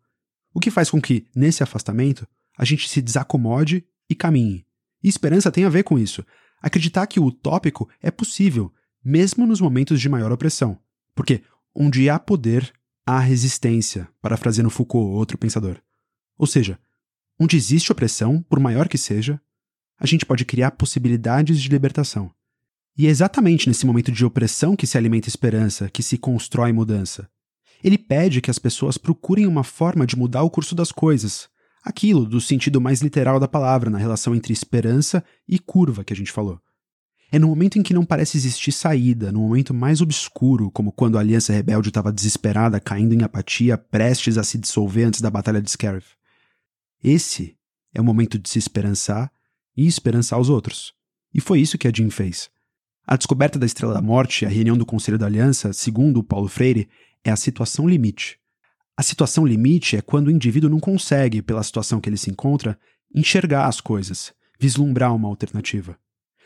O 0.52 0.58
que 0.58 0.70
faz 0.70 0.90
com 0.90 1.00
que, 1.00 1.26
nesse 1.34 1.62
afastamento, 1.62 2.26
a 2.56 2.64
gente 2.64 2.88
se 2.88 3.00
desacomode 3.00 3.84
e 4.08 4.14
caminhe. 4.14 4.64
E 5.02 5.08
esperança 5.08 5.50
tem 5.50 5.64
a 5.64 5.68
ver 5.68 5.82
com 5.82 5.98
isso. 5.98 6.24
Acreditar 6.60 7.06
que 7.06 7.18
o 7.18 7.24
utópico 7.24 7.88
é 8.02 8.10
possível, 8.10 8.72
mesmo 9.04 9.46
nos 9.46 9.60
momentos 9.60 10.00
de 10.00 10.08
maior 10.08 10.30
opressão. 10.30 10.78
Porque 11.14 11.42
onde 11.74 12.10
há 12.10 12.18
poder, 12.18 12.72
há 13.06 13.18
resistência, 13.18 14.08
parafraseando 14.20 14.70
Foucault, 14.70 15.16
outro 15.16 15.38
pensador. 15.38 15.80
Ou 16.36 16.46
seja, 16.46 16.78
onde 17.38 17.56
existe 17.56 17.90
opressão, 17.90 18.42
por 18.42 18.60
maior 18.60 18.88
que 18.88 18.98
seja, 18.98 19.40
a 19.98 20.06
gente 20.06 20.26
pode 20.26 20.44
criar 20.44 20.72
possibilidades 20.72 21.60
de 21.60 21.68
libertação. 21.68 22.30
E 22.96 23.06
é 23.06 23.10
exatamente 23.10 23.68
nesse 23.68 23.86
momento 23.86 24.12
de 24.12 24.24
opressão 24.24 24.76
que 24.76 24.86
se 24.86 24.98
alimenta 24.98 25.28
esperança, 25.28 25.88
que 25.88 26.02
se 26.02 26.18
constrói 26.18 26.72
mudança. 26.72 27.28
Ele 27.82 27.96
pede 27.96 28.40
que 28.40 28.50
as 28.50 28.58
pessoas 28.58 28.98
procurem 28.98 29.46
uma 29.46 29.64
forma 29.64 30.06
de 30.06 30.16
mudar 30.16 30.42
o 30.42 30.50
curso 30.50 30.74
das 30.74 30.92
coisas, 30.92 31.48
aquilo 31.82 32.24
do 32.24 32.40
sentido 32.40 32.80
mais 32.80 33.00
literal 33.00 33.40
da 33.40 33.48
palavra, 33.48 33.90
na 33.90 33.98
relação 33.98 34.34
entre 34.34 34.52
esperança 34.52 35.24
e 35.48 35.58
curva 35.58 36.04
que 36.04 36.12
a 36.12 36.16
gente 36.16 36.32
falou. 36.32 36.60
É 37.32 37.38
no 37.38 37.46
momento 37.46 37.78
em 37.78 37.82
que 37.82 37.94
não 37.94 38.04
parece 38.04 38.36
existir 38.36 38.72
saída, 38.72 39.30
no 39.30 39.40
momento 39.40 39.72
mais 39.72 40.00
obscuro, 40.00 40.68
como 40.70 40.90
quando 40.90 41.16
a 41.16 41.20
Aliança 41.20 41.52
Rebelde 41.52 41.88
estava 41.88 42.12
desesperada, 42.12 42.80
caindo 42.80 43.14
em 43.14 43.22
apatia, 43.22 43.78
prestes 43.78 44.36
a 44.36 44.42
se 44.42 44.58
dissolver 44.58 45.06
antes 45.06 45.20
da 45.20 45.30
Batalha 45.30 45.62
de 45.62 45.70
Scarif. 45.70 46.16
Esse 47.02 47.56
é 47.94 48.00
o 48.00 48.04
momento 48.04 48.36
de 48.36 48.48
se 48.48 48.58
esperançar 48.58 49.30
e 49.76 49.86
esperançar 49.86 50.40
os 50.40 50.48
outros. 50.48 50.92
E 51.32 51.40
foi 51.40 51.60
isso 51.60 51.78
que 51.78 51.86
a 51.86 51.92
Jean 51.94 52.10
fez. 52.10 52.50
A 53.06 53.16
descoberta 53.16 53.60
da 53.60 53.66
Estrela 53.66 53.94
da 53.94 54.02
Morte, 54.02 54.44
a 54.44 54.48
reunião 54.48 54.76
do 54.76 54.84
Conselho 54.84 55.18
da 55.18 55.26
Aliança, 55.26 55.72
segundo 55.72 56.18
o 56.18 56.24
Paulo 56.24 56.48
Freire, 56.48 56.88
é 57.22 57.30
a 57.30 57.36
situação 57.36 57.88
limite. 57.88 58.39
A 59.00 59.02
situação 59.02 59.46
limite 59.46 59.96
é 59.96 60.02
quando 60.02 60.26
o 60.26 60.30
indivíduo 60.30 60.68
não 60.68 60.78
consegue, 60.78 61.40
pela 61.40 61.62
situação 61.62 62.02
que 62.02 62.10
ele 62.10 62.18
se 62.18 62.30
encontra, 62.30 62.78
enxergar 63.14 63.66
as 63.66 63.80
coisas, 63.80 64.30
vislumbrar 64.60 65.16
uma 65.16 65.26
alternativa. 65.26 65.98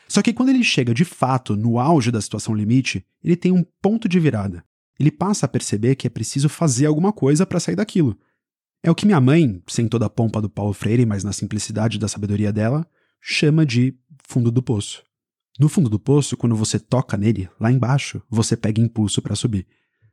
Só 0.07 0.23
que 0.23 0.33
quando 0.33 0.51
ele 0.51 0.63
chega 0.63 0.95
de 0.95 1.05
fato 1.05 1.57
no 1.57 1.81
auge 1.81 2.13
da 2.13 2.21
situação 2.21 2.55
limite, 2.55 3.05
ele 3.25 3.35
tem 3.35 3.51
um 3.51 3.65
ponto 3.83 4.09
de 4.09 4.21
virada. 4.21 4.65
Ele 5.01 5.11
passa 5.11 5.47
a 5.47 5.49
perceber 5.49 5.97
que 5.97 6.07
é 6.07 6.11
preciso 6.11 6.49
fazer 6.49 6.87
alguma 6.87 7.13
coisa 7.13 7.45
para 7.45 7.59
sair 7.59 7.75
daquilo. 7.75 8.17
É 8.85 8.89
o 8.89 8.95
que 8.95 9.05
minha 9.05 9.21
mãe, 9.21 9.61
sem 9.67 9.89
toda 9.89 10.07
a 10.07 10.09
pompa 10.09 10.41
do 10.41 10.49
Paulo 10.49 10.73
Freire, 10.73 11.05
mas 11.05 11.25
na 11.25 11.33
simplicidade 11.33 11.99
da 11.99 12.07
sabedoria 12.07 12.53
dela, 12.53 12.87
chama 13.21 13.67
de 13.67 13.99
fundo 14.29 14.53
do 14.53 14.63
poço. 14.63 15.03
No 15.59 15.69
fundo 15.69 15.91
do 15.91 15.99
poço, 15.99 16.37
quando 16.37 16.55
você 16.55 16.79
toca 16.79 17.17
nele, 17.17 17.49
lá 17.59 17.73
embaixo, 17.73 18.23
você 18.31 18.57
pega 18.57 18.81
impulso 18.81 19.21
para 19.21 19.35
subir. 19.35 19.67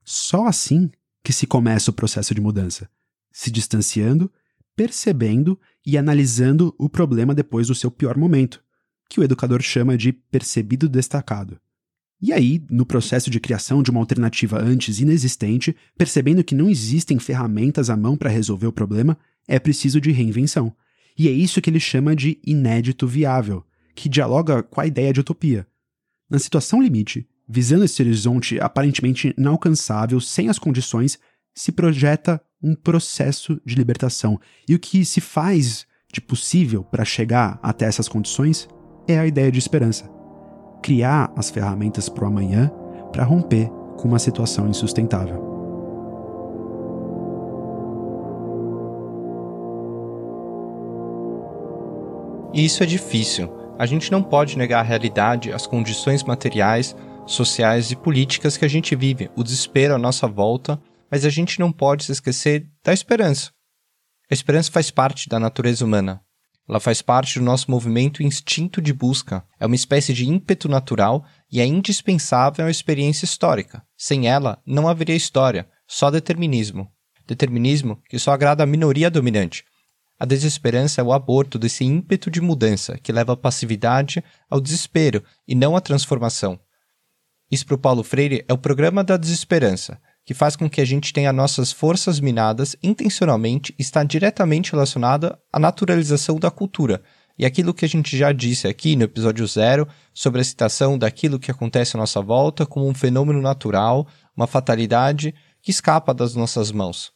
Só 0.04 0.48
assim 0.48 0.90
que 1.32 1.38
se 1.38 1.48
começa 1.48 1.90
o 1.90 1.94
processo 1.94 2.36
de 2.36 2.42
mudança, 2.42 2.90
se 3.32 3.50
distanciando, 3.50 4.30
percebendo 4.76 5.58
e 5.86 5.98
analisando 5.98 6.76
o 6.78 6.90
problema 6.90 7.34
depois 7.34 7.68
do 7.68 7.74
seu 7.74 7.90
pior 7.90 8.18
momento, 8.18 8.62
que 9.10 9.18
o 9.18 9.24
educador 9.24 9.62
chama 9.62 9.98
de 9.98 10.12
percebido 10.12 10.90
destacado. 10.90 11.58
E 12.22 12.34
aí, 12.34 12.62
no 12.70 12.86
processo 12.86 13.30
de 13.30 13.40
criação 13.40 13.82
de 13.82 13.90
uma 13.90 14.02
alternativa 14.02 14.62
antes 14.62 15.00
inexistente, 15.00 15.74
percebendo 15.98 16.44
que 16.44 16.54
não 16.54 16.70
existem 16.70 17.18
ferramentas 17.18 17.90
à 17.90 17.96
mão 17.96 18.18
para 18.18 18.30
resolver 18.30 18.68
o 18.68 18.74
problema, 18.74 19.18
é 19.48 19.58
preciso 19.58 20.02
de 20.02 20.12
reinvenção. 20.12 20.76
E 21.18 21.30
é 21.30 21.32
isso 21.32 21.62
que 21.62 21.70
ele 21.70 21.80
chama 21.80 22.14
de 22.14 22.42
inédito 22.46 23.08
viável, 23.08 23.66
que 23.96 24.10
dialoga 24.10 24.62
com 24.62 24.82
a 24.82 24.86
ideia 24.86 25.14
de 25.14 25.22
utopia. 25.22 25.66
Na 26.30 26.40
situação 26.40 26.82
limite, 26.82 27.26
visando 27.54 27.84
esse 27.84 28.02
horizonte 28.02 28.58
aparentemente 28.62 29.36
inalcançável, 29.38 30.22
sem 30.22 30.48
as 30.48 30.58
condições, 30.58 31.20
se 31.54 31.74
projeta 31.74 32.42
um 32.64 32.74
processo 32.74 33.60
de 33.66 33.76
libertação. 33.76 34.40
E 34.70 34.74
o 34.74 34.80
que 34.80 35.04
se 35.04 35.20
faz 35.20 35.86
de 36.14 36.22
possível 36.22 36.82
para 36.82 37.04
chegar 37.04 37.60
até 37.62 37.86
essas 37.86 38.08
condições 38.08 38.70
é 39.06 39.20
a 39.20 39.28
ideia 39.28 39.52
de 39.52 39.60
esperança. 39.60 40.10
Criar 40.82 41.34
as 41.36 41.50
ferramentas 41.50 42.08
para 42.08 42.24
o 42.24 42.28
amanhã 42.28 42.72
para 43.12 43.26
romper 43.26 43.68
com 43.98 44.08
uma 44.08 44.20
situação 44.20 44.70
insustentável. 44.70 45.52
E 52.54 52.64
isso 52.64 52.82
é 52.82 52.86
difícil. 52.86 53.52
A 53.78 53.86
gente 53.86 54.10
não 54.10 54.24
pode 54.24 54.58
negar 54.58 54.80
a 54.80 54.84
realidade, 54.84 55.52
as 55.52 55.68
condições 55.68 56.24
materiais, 56.24 56.96
sociais 57.26 57.92
e 57.92 57.96
políticas 57.96 58.58
que 58.58 58.66
a 58.66 58.68
gente 58.68 58.96
vive, 58.96 59.30
o 59.36 59.44
desespero 59.44 59.96
à 59.96 59.98
nossa 59.98 60.28
volta, 60.28 60.82
mas 61.10 61.26
a 61.26 61.30
gente 61.30 61.60
não 61.60 61.72
pode 61.72 62.04
se 62.04 62.12
esquecer 62.12 62.68
da 62.84 62.94
esperança. 62.94 63.52
A 64.30 64.34
esperança 64.34 64.72
faz 64.72 64.90
parte 64.90 65.28
da 65.28 65.40
natureza 65.40 65.84
humana. 65.84 66.22
Ela 66.68 66.80
faz 66.80 67.02
parte 67.02 67.38
do 67.38 67.44
nosso 67.44 67.70
movimento 67.70 68.24
instinto 68.24 68.82
de 68.82 68.94
busca. 68.94 69.44
É 69.60 69.66
uma 69.66 69.76
espécie 69.76 70.14
de 70.14 70.26
ímpeto 70.26 70.70
natural 70.70 71.26
e 71.52 71.60
é 71.60 71.66
indispensável 71.66 72.66
à 72.66 72.72
experiência 72.72 73.26
histórica. 73.26 73.84
Sem 73.98 74.28
ela, 74.30 74.62
não 74.66 74.88
haveria 74.88 75.16
história, 75.16 75.68
só 75.86 76.10
determinismo. 76.10 76.90
Determinismo 77.28 78.02
que 78.10 78.18
só 78.18 78.32
agrada 78.32 78.64
à 78.64 78.66
minoria 78.66 79.12
dominante. 79.12 79.66
A 80.18 80.26
desesperança 80.26 81.02
é 81.02 81.04
o 81.04 81.12
aborto 81.12 81.60
desse 81.60 81.84
ímpeto 81.84 82.32
de 82.32 82.40
mudança 82.40 82.98
que 83.00 83.12
leva 83.12 83.34
à 83.34 83.38
passividade, 83.38 84.24
ao 84.50 84.62
desespero 84.62 85.24
e 85.48 85.56
não 85.56 85.76
à 85.76 85.82
transformação. 85.82 86.60
Isso 87.52 87.66
para 87.66 87.76
o 87.76 87.80
Paulo 87.80 88.02
Freire 88.02 88.46
é 88.48 88.54
o 88.54 88.58
programa 88.58 89.04
da 89.04 89.18
desesperança, 89.18 90.00
que 90.24 90.34
faz 90.34 90.56
com 90.56 90.70
que 90.70 90.80
a 90.80 90.86
gente 90.86 91.12
tenha 91.12 91.34
nossas 91.34 91.72
forças 91.72 92.20
minadas 92.22 92.78
intencionalmente 92.82 93.76
está 93.78 94.06
diretamente 94.06 94.72
relacionada 94.72 95.38
à 95.52 95.60
naturalização 95.60 96.40
da 96.40 96.50
cultura. 96.50 97.04
E 97.38 97.46
aquilo 97.46 97.74
que 97.74 97.84
a 97.84 97.90
gente 97.90 98.18
já 98.18 98.32
disse 98.32 98.70
aqui 98.70 98.96
no 98.96 99.04
episódio 99.04 99.46
zero 99.48 99.86
sobre 100.14 100.40
a 100.40 100.44
citação 100.44 100.98
daquilo 100.98 101.40
que 101.40 101.52
acontece 101.52 101.98
à 101.98 102.00
nossa 102.00 102.22
volta 102.22 102.66
como 102.66 102.88
um 102.88 102.94
fenômeno 102.94 103.42
natural, 103.42 104.08
uma 104.36 104.48
fatalidade 104.48 105.36
que 105.62 105.72
escapa 105.72 106.14
das 106.14 106.36
nossas 106.36 106.72
mãos. 106.72 107.12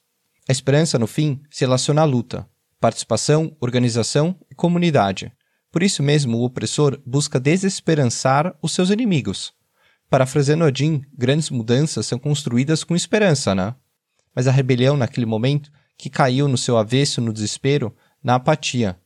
A 0.50 0.52
esperança, 0.52 1.00
no 1.00 1.08
fim, 1.08 1.42
se 1.50 1.64
relaciona 1.64 2.02
à 2.02 2.06
luta, 2.06 2.46
participação, 2.80 3.56
organização 3.62 4.36
e 4.52 4.56
comunidade. 4.56 5.32
Por 5.72 5.82
isso 5.82 6.04
mesmo, 6.04 6.38
o 6.38 6.44
opressor 6.44 7.00
busca 7.06 7.40
desesperançar 7.40 8.54
os 8.62 8.74
seus 8.74 8.90
inimigos. 8.90 9.54
Parafraseando 10.16 10.64
Odin, 10.64 11.02
grandes 11.14 11.50
mudanças 11.50 12.06
são 12.06 12.18
construídas 12.18 12.86
com 12.86 12.96
esperança, 12.96 13.54
né? 13.54 13.76
Mas 14.34 14.48
a 14.48 14.52
rebelião, 14.52 14.96
naquele 14.96 15.26
momento, 15.26 15.70
que 15.98 16.10
caiu 16.10 16.48
no 16.48 16.58
seu 16.58 16.78
avesso 16.78 17.20
no 17.20 17.34
desespero, 17.34 17.94
na 18.24 18.36
apatia. 18.36 18.98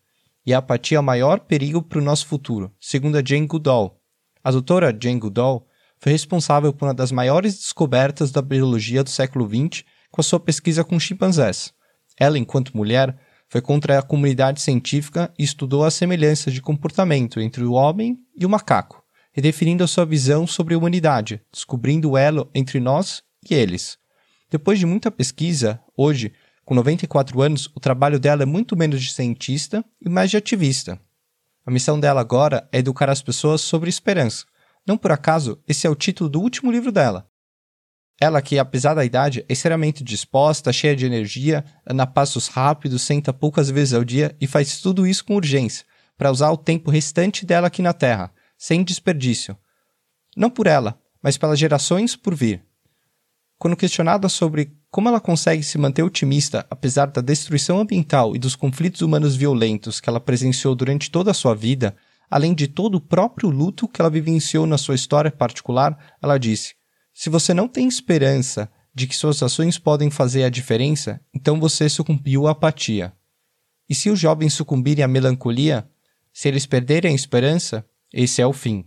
E 0.45 0.53
a 0.53 0.59
apatia 0.59 0.97
é 0.97 0.99
o 0.99 1.03
maior 1.03 1.39
perigo 1.39 1.81
para 1.81 1.97
o 1.97 2.03
nosso 2.03 2.27
futuro, 2.27 2.71
segundo 2.79 3.17
a 3.17 3.23
Jane 3.25 3.47
Goodall. 3.47 3.99
A 4.43 4.51
doutora 4.51 4.95
Jane 5.01 5.19
Goodall 5.19 5.65
foi 5.97 6.11
responsável 6.11 6.71
por 6.71 6.85
uma 6.85 6.93
das 6.93 7.11
maiores 7.11 7.55
descobertas 7.55 8.29
da 8.29 8.43
biologia 8.43 9.03
do 9.03 9.09
século 9.09 9.49
XX 9.49 9.83
com 10.11 10.21
a 10.21 10.23
sua 10.23 10.39
pesquisa 10.39 10.83
com 10.83 10.99
chimpanzés. 10.99 11.73
Ela, 12.19 12.37
enquanto 12.37 12.77
mulher, 12.77 13.17
foi 13.49 13.61
contra 13.63 13.97
a 13.97 14.03
comunidade 14.03 14.61
científica 14.61 15.33
e 15.39 15.43
estudou 15.43 15.83
as 15.83 15.95
semelhanças 15.95 16.53
de 16.53 16.61
comportamento 16.61 17.39
entre 17.39 17.63
o 17.63 17.71
homem 17.71 18.19
e 18.37 18.45
o 18.45 18.49
macaco 18.49 19.03
redefinindo 19.31 19.83
a 19.83 19.87
sua 19.87 20.05
visão 20.05 20.45
sobre 20.45 20.73
a 20.73 20.77
humanidade, 20.77 21.41
descobrindo 21.51 22.11
o 22.11 22.17
elo 22.17 22.49
entre 22.53 22.79
nós 22.79 23.23
e 23.49 23.53
eles. 23.53 23.97
Depois 24.49 24.79
de 24.79 24.85
muita 24.85 25.11
pesquisa, 25.11 25.79
hoje, 25.95 26.33
com 26.65 26.73
94 26.75 27.41
anos, 27.41 27.67
o 27.75 27.79
trabalho 27.79 28.19
dela 28.19 28.43
é 28.43 28.45
muito 28.45 28.75
menos 28.75 29.01
de 29.01 29.11
cientista 29.11 29.83
e 30.01 30.09
mais 30.09 30.29
de 30.29 30.37
ativista. 30.37 30.99
A 31.65 31.71
missão 31.71 31.99
dela 31.99 32.21
agora 32.21 32.67
é 32.71 32.79
educar 32.79 33.09
as 33.09 33.21
pessoas 33.21 33.61
sobre 33.61 33.89
esperança. 33.89 34.45
Não 34.87 34.97
por 34.97 35.11
acaso, 35.11 35.61
esse 35.67 35.85
é 35.85 35.89
o 35.89 35.95
título 35.95 36.29
do 36.29 36.41
último 36.41 36.71
livro 36.71 36.91
dela. 36.91 37.29
Ela 38.19 38.41
que, 38.41 38.59
apesar 38.59 38.93
da 38.95 39.05
idade, 39.05 39.45
é 39.47 39.53
extremamente 39.53 40.03
disposta, 40.03 40.73
cheia 40.73 40.95
de 40.95 41.05
energia, 41.05 41.63
anda 41.87 42.05
passos 42.05 42.47
rápidos, 42.47 43.03
senta 43.03 43.31
poucas 43.31 43.69
vezes 43.69 43.93
ao 43.93 44.03
dia 44.03 44.35
e 44.41 44.47
faz 44.47 44.81
tudo 44.81 45.07
isso 45.07 45.23
com 45.23 45.35
urgência, 45.35 45.85
para 46.17 46.31
usar 46.31 46.51
o 46.51 46.57
tempo 46.57 46.91
restante 46.91 47.45
dela 47.45 47.67
aqui 47.67 47.81
na 47.81 47.93
Terra, 47.93 48.33
sem 48.59 48.83
desperdício. 48.83 49.57
Não 50.35 50.49
por 50.49 50.67
ela, 50.67 51.01
mas 51.23 51.37
pelas 51.37 51.57
gerações 51.57 52.17
por 52.17 52.35
vir. 52.35 52.61
Quando 53.57 53.77
questionada 53.77 54.27
sobre 54.27 54.77
como 54.91 55.07
ela 55.07 55.21
consegue 55.21 55.63
se 55.63 55.77
manter 55.77 56.03
otimista 56.03 56.67
apesar 56.69 57.07
da 57.07 57.21
destruição 57.21 57.79
ambiental 57.79 58.35
e 58.35 58.39
dos 58.39 58.55
conflitos 58.55 59.01
humanos 59.01 59.35
violentos 59.35 60.01
que 60.01 60.09
ela 60.09 60.19
presenciou 60.19 60.75
durante 60.75 61.09
toda 61.09 61.31
a 61.31 61.33
sua 61.33 61.55
vida, 61.55 61.95
além 62.29 62.53
de 62.53 62.67
todo 62.67 62.95
o 62.95 63.01
próprio 63.01 63.49
luto 63.49 63.87
que 63.87 64.01
ela 64.01 64.09
vivenciou 64.09 64.65
na 64.65 64.77
sua 64.77 64.95
história 64.95 65.31
particular, 65.31 65.97
ela 66.21 66.37
disse: 66.37 66.75
Se 67.13 67.29
você 67.29 67.53
não 67.53 67.67
tem 67.67 67.87
esperança 67.87 68.69
de 68.93 69.07
que 69.07 69.15
suas 69.15 69.41
ações 69.41 69.77
podem 69.77 70.09
fazer 70.09 70.43
a 70.43 70.49
diferença, 70.49 71.21
então 71.33 71.59
você 71.59 71.87
sucumbiu 71.87 72.47
à 72.47 72.51
apatia. 72.51 73.13
E 73.89 73.95
se 73.95 74.09
os 74.09 74.19
jovens 74.19 74.53
sucumbirem 74.53 75.03
à 75.03 75.07
melancolia, 75.07 75.89
se 76.33 76.47
eles 76.47 76.65
perderem 76.65 77.11
a 77.11 77.15
esperança, 77.15 77.85
esse 78.13 78.41
é 78.41 78.45
o 78.45 78.53
fim. 78.53 78.85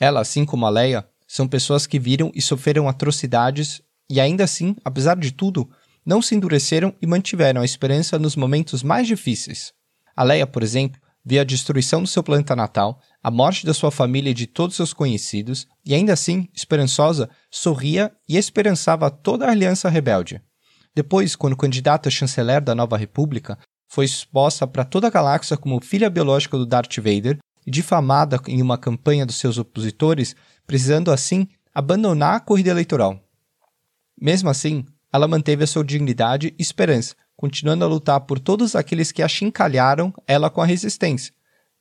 Ela, 0.00 0.20
assim 0.20 0.44
como 0.44 0.66
a 0.66 0.70
Leia, 0.70 1.06
são 1.26 1.48
pessoas 1.48 1.86
que 1.86 1.98
viram 1.98 2.30
e 2.34 2.42
sofreram 2.42 2.88
atrocidades 2.88 3.80
e 4.10 4.20
ainda 4.20 4.44
assim, 4.44 4.76
apesar 4.84 5.16
de 5.16 5.32
tudo, 5.32 5.70
não 6.04 6.20
se 6.20 6.34
endureceram 6.34 6.94
e 7.00 7.06
mantiveram 7.06 7.62
a 7.62 7.64
esperança 7.64 8.18
nos 8.18 8.36
momentos 8.36 8.82
mais 8.82 9.06
difíceis. 9.06 9.72
A 10.14 10.22
Leia, 10.22 10.46
por 10.46 10.62
exemplo, 10.62 11.00
viu 11.24 11.40
a 11.40 11.44
destruição 11.44 12.02
do 12.02 12.08
seu 12.08 12.22
planeta 12.22 12.56
natal, 12.56 13.00
a 13.22 13.30
morte 13.30 13.64
da 13.64 13.72
sua 13.72 13.90
família 13.90 14.30
e 14.30 14.34
de 14.34 14.46
todos 14.46 14.76
seus 14.76 14.92
conhecidos, 14.92 15.66
e 15.84 15.94
ainda 15.94 16.12
assim, 16.12 16.48
esperançosa, 16.52 17.30
sorria 17.50 18.12
e 18.28 18.36
esperançava 18.36 19.10
toda 19.10 19.46
a 19.46 19.50
aliança 19.50 19.88
rebelde. 19.88 20.42
Depois, 20.94 21.36
quando 21.36 21.56
candidata 21.56 22.08
a 22.08 22.12
chanceler 22.12 22.60
da 22.60 22.74
nova 22.74 22.96
república, 22.96 23.58
foi 23.88 24.04
exposta 24.04 24.66
para 24.66 24.84
toda 24.84 25.06
a 25.06 25.10
galáxia 25.10 25.56
como 25.56 25.82
filha 25.82 26.10
biológica 26.10 26.58
do 26.58 26.66
Darth 26.66 26.96
Vader 26.96 27.38
difamada 27.70 28.40
em 28.48 28.60
uma 28.60 28.78
campanha 28.78 29.26
dos 29.26 29.36
seus 29.36 29.58
opositores, 29.58 30.34
precisando 30.66 31.10
assim 31.10 31.46
abandonar 31.74 32.36
a 32.36 32.40
corrida 32.40 32.70
eleitoral. 32.70 33.20
Mesmo 34.20 34.50
assim, 34.50 34.84
ela 35.12 35.28
manteve 35.28 35.64
a 35.64 35.66
sua 35.66 35.84
dignidade 35.84 36.54
e 36.58 36.62
esperança, 36.62 37.14
continuando 37.36 37.84
a 37.84 37.88
lutar 37.88 38.20
por 38.20 38.38
todos 38.38 38.74
aqueles 38.74 39.12
que 39.12 39.22
achincalharam 39.22 40.12
ela 40.26 40.48
com 40.48 40.60
a 40.60 40.66
resistência. 40.66 41.34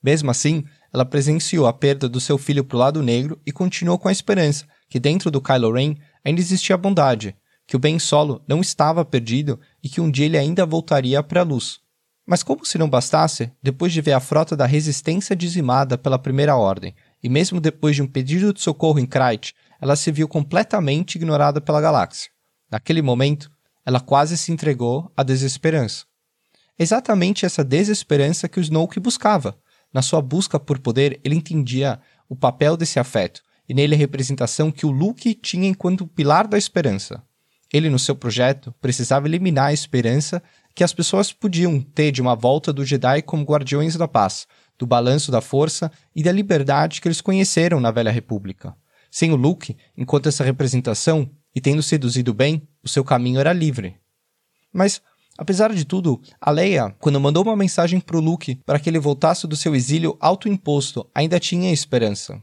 Mesmo 0.04 0.32
assim, 0.32 0.64
ela 0.92 1.06
presenciou 1.06 1.68
a 1.68 1.74
perda 1.74 2.10
do 2.10 2.20
seu 2.20 2.38
filho 2.38 2.64
para 2.64 2.76
o 2.76 2.80
lado 2.80 3.04
negro 3.04 3.40
e 3.46 3.52
continuou 3.52 3.98
com 4.00 4.08
a 4.08 4.12
esperança 4.12 4.66
que 4.92 5.00
dentro 5.00 5.32
do 5.32 5.42
Kylo 5.42 5.72
Ren 5.72 5.96
ainda 6.24 6.42
existia 6.42 6.76
bondade, 6.76 7.34
que 7.66 7.78
o 7.78 7.80
Ben 7.80 7.98
Solo 7.98 8.44
não 8.46 8.60
estava 8.60 9.06
perdido 9.06 9.58
e 9.82 9.88
que 9.88 10.02
um 10.02 10.12
dia 10.12 10.26
ele 10.26 10.38
ainda 10.38 10.66
voltaria 10.66 11.24
para 11.24 11.40
a 11.40 11.46
luz. 11.46 11.80
Mas 12.26 12.44
como 12.44 12.66
se 12.66 12.78
não 12.78 12.90
bastasse, 12.90 13.52
depois 13.62 13.92
de 13.92 14.02
ver 14.02 14.14
a 14.14 14.20
frota 14.20 14.56
da 14.56 14.66
resistência 14.66 15.36
dizimada 15.36 15.98
pela 15.98 16.20
Primeira 16.20 16.56
Ordem, 16.56 16.96
e 17.22 17.30
mesmo 17.30 17.60
depois 17.60 17.96
de 17.96 18.02
um 18.02 18.08
pedido 18.08 18.54
de 18.54 18.62
socorro 18.62 19.00
em 19.00 19.06
Krayt, 19.06 19.54
ela 19.80 19.96
se 19.96 20.12
viu 20.12 20.28
completamente 20.28 21.16
ignorada 21.16 21.60
pela 21.60 21.82
galáxia. 21.82 22.30
Naquele 22.72 23.02
momento, 23.02 23.52
ela 23.86 24.00
quase 24.00 24.38
se 24.38 24.52
entregou 24.52 25.12
à 25.18 25.24
desesperança. 25.24 26.06
Exatamente 26.78 27.46
essa 27.46 27.64
desesperança 27.64 28.48
que 28.48 28.60
o 28.60 28.62
Snoke 28.62 29.00
buscava. 29.00 29.58
Na 29.94 30.02
sua 30.02 30.22
busca 30.22 30.60
por 30.60 30.80
poder, 30.80 31.20
ele 31.24 31.36
entendia 31.36 32.00
o 32.30 32.36
papel 32.36 32.78
desse 32.78 33.00
afeto 33.00 33.42
e 33.68 33.74
nele 33.74 33.96
a 33.96 33.98
representação 33.98 34.72
que 34.72 34.86
o 34.86 34.92
Luke 34.92 35.34
tinha 35.34 35.68
enquanto 35.68 36.08
pilar 36.08 36.48
da 36.48 36.58
esperança. 36.58 37.24
Ele, 37.74 37.90
no 37.90 38.00
seu 38.00 38.16
projeto, 38.16 38.74
precisava 38.82 39.28
eliminar 39.28 39.68
a 39.68 39.74
esperança 39.74 40.42
que 40.74 40.84
as 40.84 40.94
pessoas 40.94 41.32
podiam 41.32 41.82
ter 41.82 42.12
de 42.12 42.22
uma 42.22 42.36
volta 42.36 42.72
do 42.72 42.86
Jedi 42.86 43.22
como 43.22 43.44
guardiões 43.44 43.96
da 43.96 44.08
paz, 44.08 44.48
do 44.78 44.86
balanço 44.86 45.32
da 45.32 45.42
força 45.42 45.92
e 46.16 46.24
da 46.24 46.32
liberdade 46.32 47.02
que 47.02 47.08
eles 47.08 47.22
conheceram 47.22 47.80
na 47.80 47.92
Velha 47.92 48.12
República. 48.12 48.76
Sem 49.10 49.32
o 49.32 49.36
Luke, 49.36 49.76
enquanto 49.98 50.28
essa 50.28 50.44
representação, 50.44 51.30
e 51.54 51.60
tendo 51.60 51.84
seduzido 51.84 52.34
bem, 52.34 52.68
o 52.82 52.88
seu 52.88 53.04
caminho 53.04 53.40
era 53.40 53.52
livre. 53.52 53.98
Mas, 54.72 55.02
apesar 55.38 55.74
de 55.74 55.84
tudo, 55.84 56.22
a 56.40 56.50
Leia, 56.50 56.96
quando 56.98 57.20
mandou 57.20 57.44
uma 57.44 57.56
mensagem 57.56 58.00
para 58.00 58.18
o 58.18 58.22
Luke 58.22 58.56
para 58.66 58.80
que 58.80 58.90
ele 58.90 59.00
voltasse 59.00 59.46
do 59.46 59.56
seu 59.56 59.76
exílio 59.76 60.18
autoimposto, 60.20 61.06
ainda 61.14 61.40
tinha 61.40 61.74
esperança. 61.74 62.42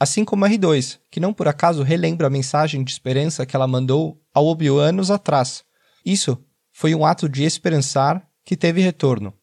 Assim 0.00 0.24
como 0.24 0.46
R2, 0.46 0.98
que 1.10 1.20
não 1.20 1.34
por 1.34 1.48
acaso 1.48 1.82
relembra 1.82 2.28
a 2.28 2.30
mensagem 2.30 2.82
de 2.82 2.90
esperança 2.90 3.44
que 3.44 3.54
ela 3.54 3.66
mandou 3.66 4.20
ao 4.32 4.46
Obi-Wan 4.46 4.88
anos 4.88 5.10
atrás. 5.10 5.64
Isso 6.04 6.38
foi 6.78 6.94
um 6.94 7.04
ato 7.04 7.28
de 7.28 7.42
esperançar 7.42 8.24
que 8.44 8.56
teve 8.56 8.80
retorno. 8.80 9.34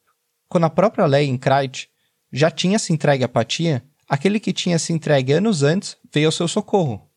Quando 0.48 0.63
a 0.63 0.70
própria 0.70 1.06
Leia 1.06 1.30
em 1.30 1.38
Krayt 1.38 1.89
já 2.32 2.50
tinha 2.50 2.80
se 2.80 2.94
entregue 2.94 3.24
à 3.24 3.25
apatia, 3.25 3.84
aquele 4.08 4.39
que 4.39 4.54
tinha 4.54 4.80
se 4.80 4.94
entregue 4.94 5.34
anos 5.34 5.62
antes 5.62 5.98
veio 6.13 6.30
ao 6.30 6.32
seu 6.32 6.48
socorro. 6.48 7.12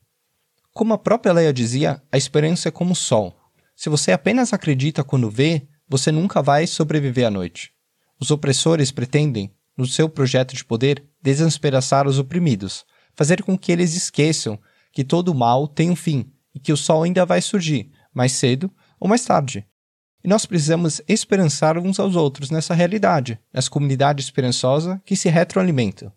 Como 0.72 0.92
a 0.92 0.98
própria 0.98 1.32
Leia 1.32 1.52
dizia, 1.52 2.02
a 2.10 2.16
esperança 2.16 2.68
é 2.68 2.72
como 2.72 2.94
o 2.94 2.96
sol. 2.96 3.32
Se 3.76 3.88
você 3.88 4.10
apenas 4.10 4.52
acredita 4.52 5.04
quando 5.04 5.30
vê, 5.30 5.68
você 5.88 6.10
nunca 6.10 6.42
vai 6.42 6.66
sobreviver 6.66 7.24
à 7.24 7.30
noite. 7.30 7.70
Os 8.18 8.32
opressores 8.32 8.90
pretendem, 8.90 9.54
no 9.76 9.86
seu 9.86 10.08
projeto 10.08 10.52
de 10.52 10.64
poder, 10.64 11.04
desesperançar 11.22 12.08
os 12.08 12.18
oprimidos, 12.18 12.84
fazer 13.14 13.40
com 13.44 13.56
que 13.56 13.70
eles 13.70 13.94
esqueçam 13.94 14.58
que 14.90 15.04
todo 15.04 15.32
mal 15.32 15.68
tem 15.68 15.90
um 15.90 15.96
fim 15.96 16.28
e 16.52 16.58
que 16.58 16.72
o 16.72 16.76
sol 16.76 17.04
ainda 17.04 17.24
vai 17.24 17.40
surgir, 17.40 17.92
mais 18.12 18.32
cedo 18.32 18.68
ou 18.98 19.08
mais 19.08 19.24
tarde. 19.24 19.64
E 20.22 20.28
nós 20.28 20.44
precisamos 20.44 21.00
esperançar 21.08 21.78
uns 21.78 22.00
aos 22.00 22.16
outros 22.16 22.50
nessa 22.50 22.74
realidade, 22.74 23.38
nessa 23.52 23.70
comunidade 23.70 24.22
esperançosa 24.22 25.00
que 25.04 25.16
se 25.16 25.28
retroalimenta. 25.28 26.12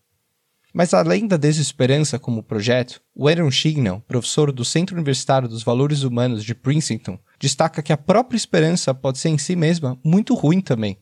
Mas 0.74 0.93
além 0.93 1.27
da 1.27 1.36
desesperança 1.36 2.17
como 2.17 2.41
projeto, 2.41 3.01
o 3.13 3.27
Aaron 3.27 3.51
Shignell, 3.51 4.01
professor 4.08 4.51
do 4.51 4.63
Centro 4.63 4.96
Universitário 4.96 5.48
dos 5.48 5.63
Valores 5.63 6.03
Humanos 6.03 6.43
de 6.46 6.55
Princeton, 6.55 7.20
destaca 7.39 7.81
que 7.81 7.91
a 7.91 7.98
própria 7.98 8.38
esperança 8.38 8.93
pode 8.93 9.17
ser 9.17 9.29
em 9.29 9.38
si 9.38 9.55
mesma 9.55 10.00
muito 10.03 10.34
ruim 10.34 10.62
também. 10.62 10.98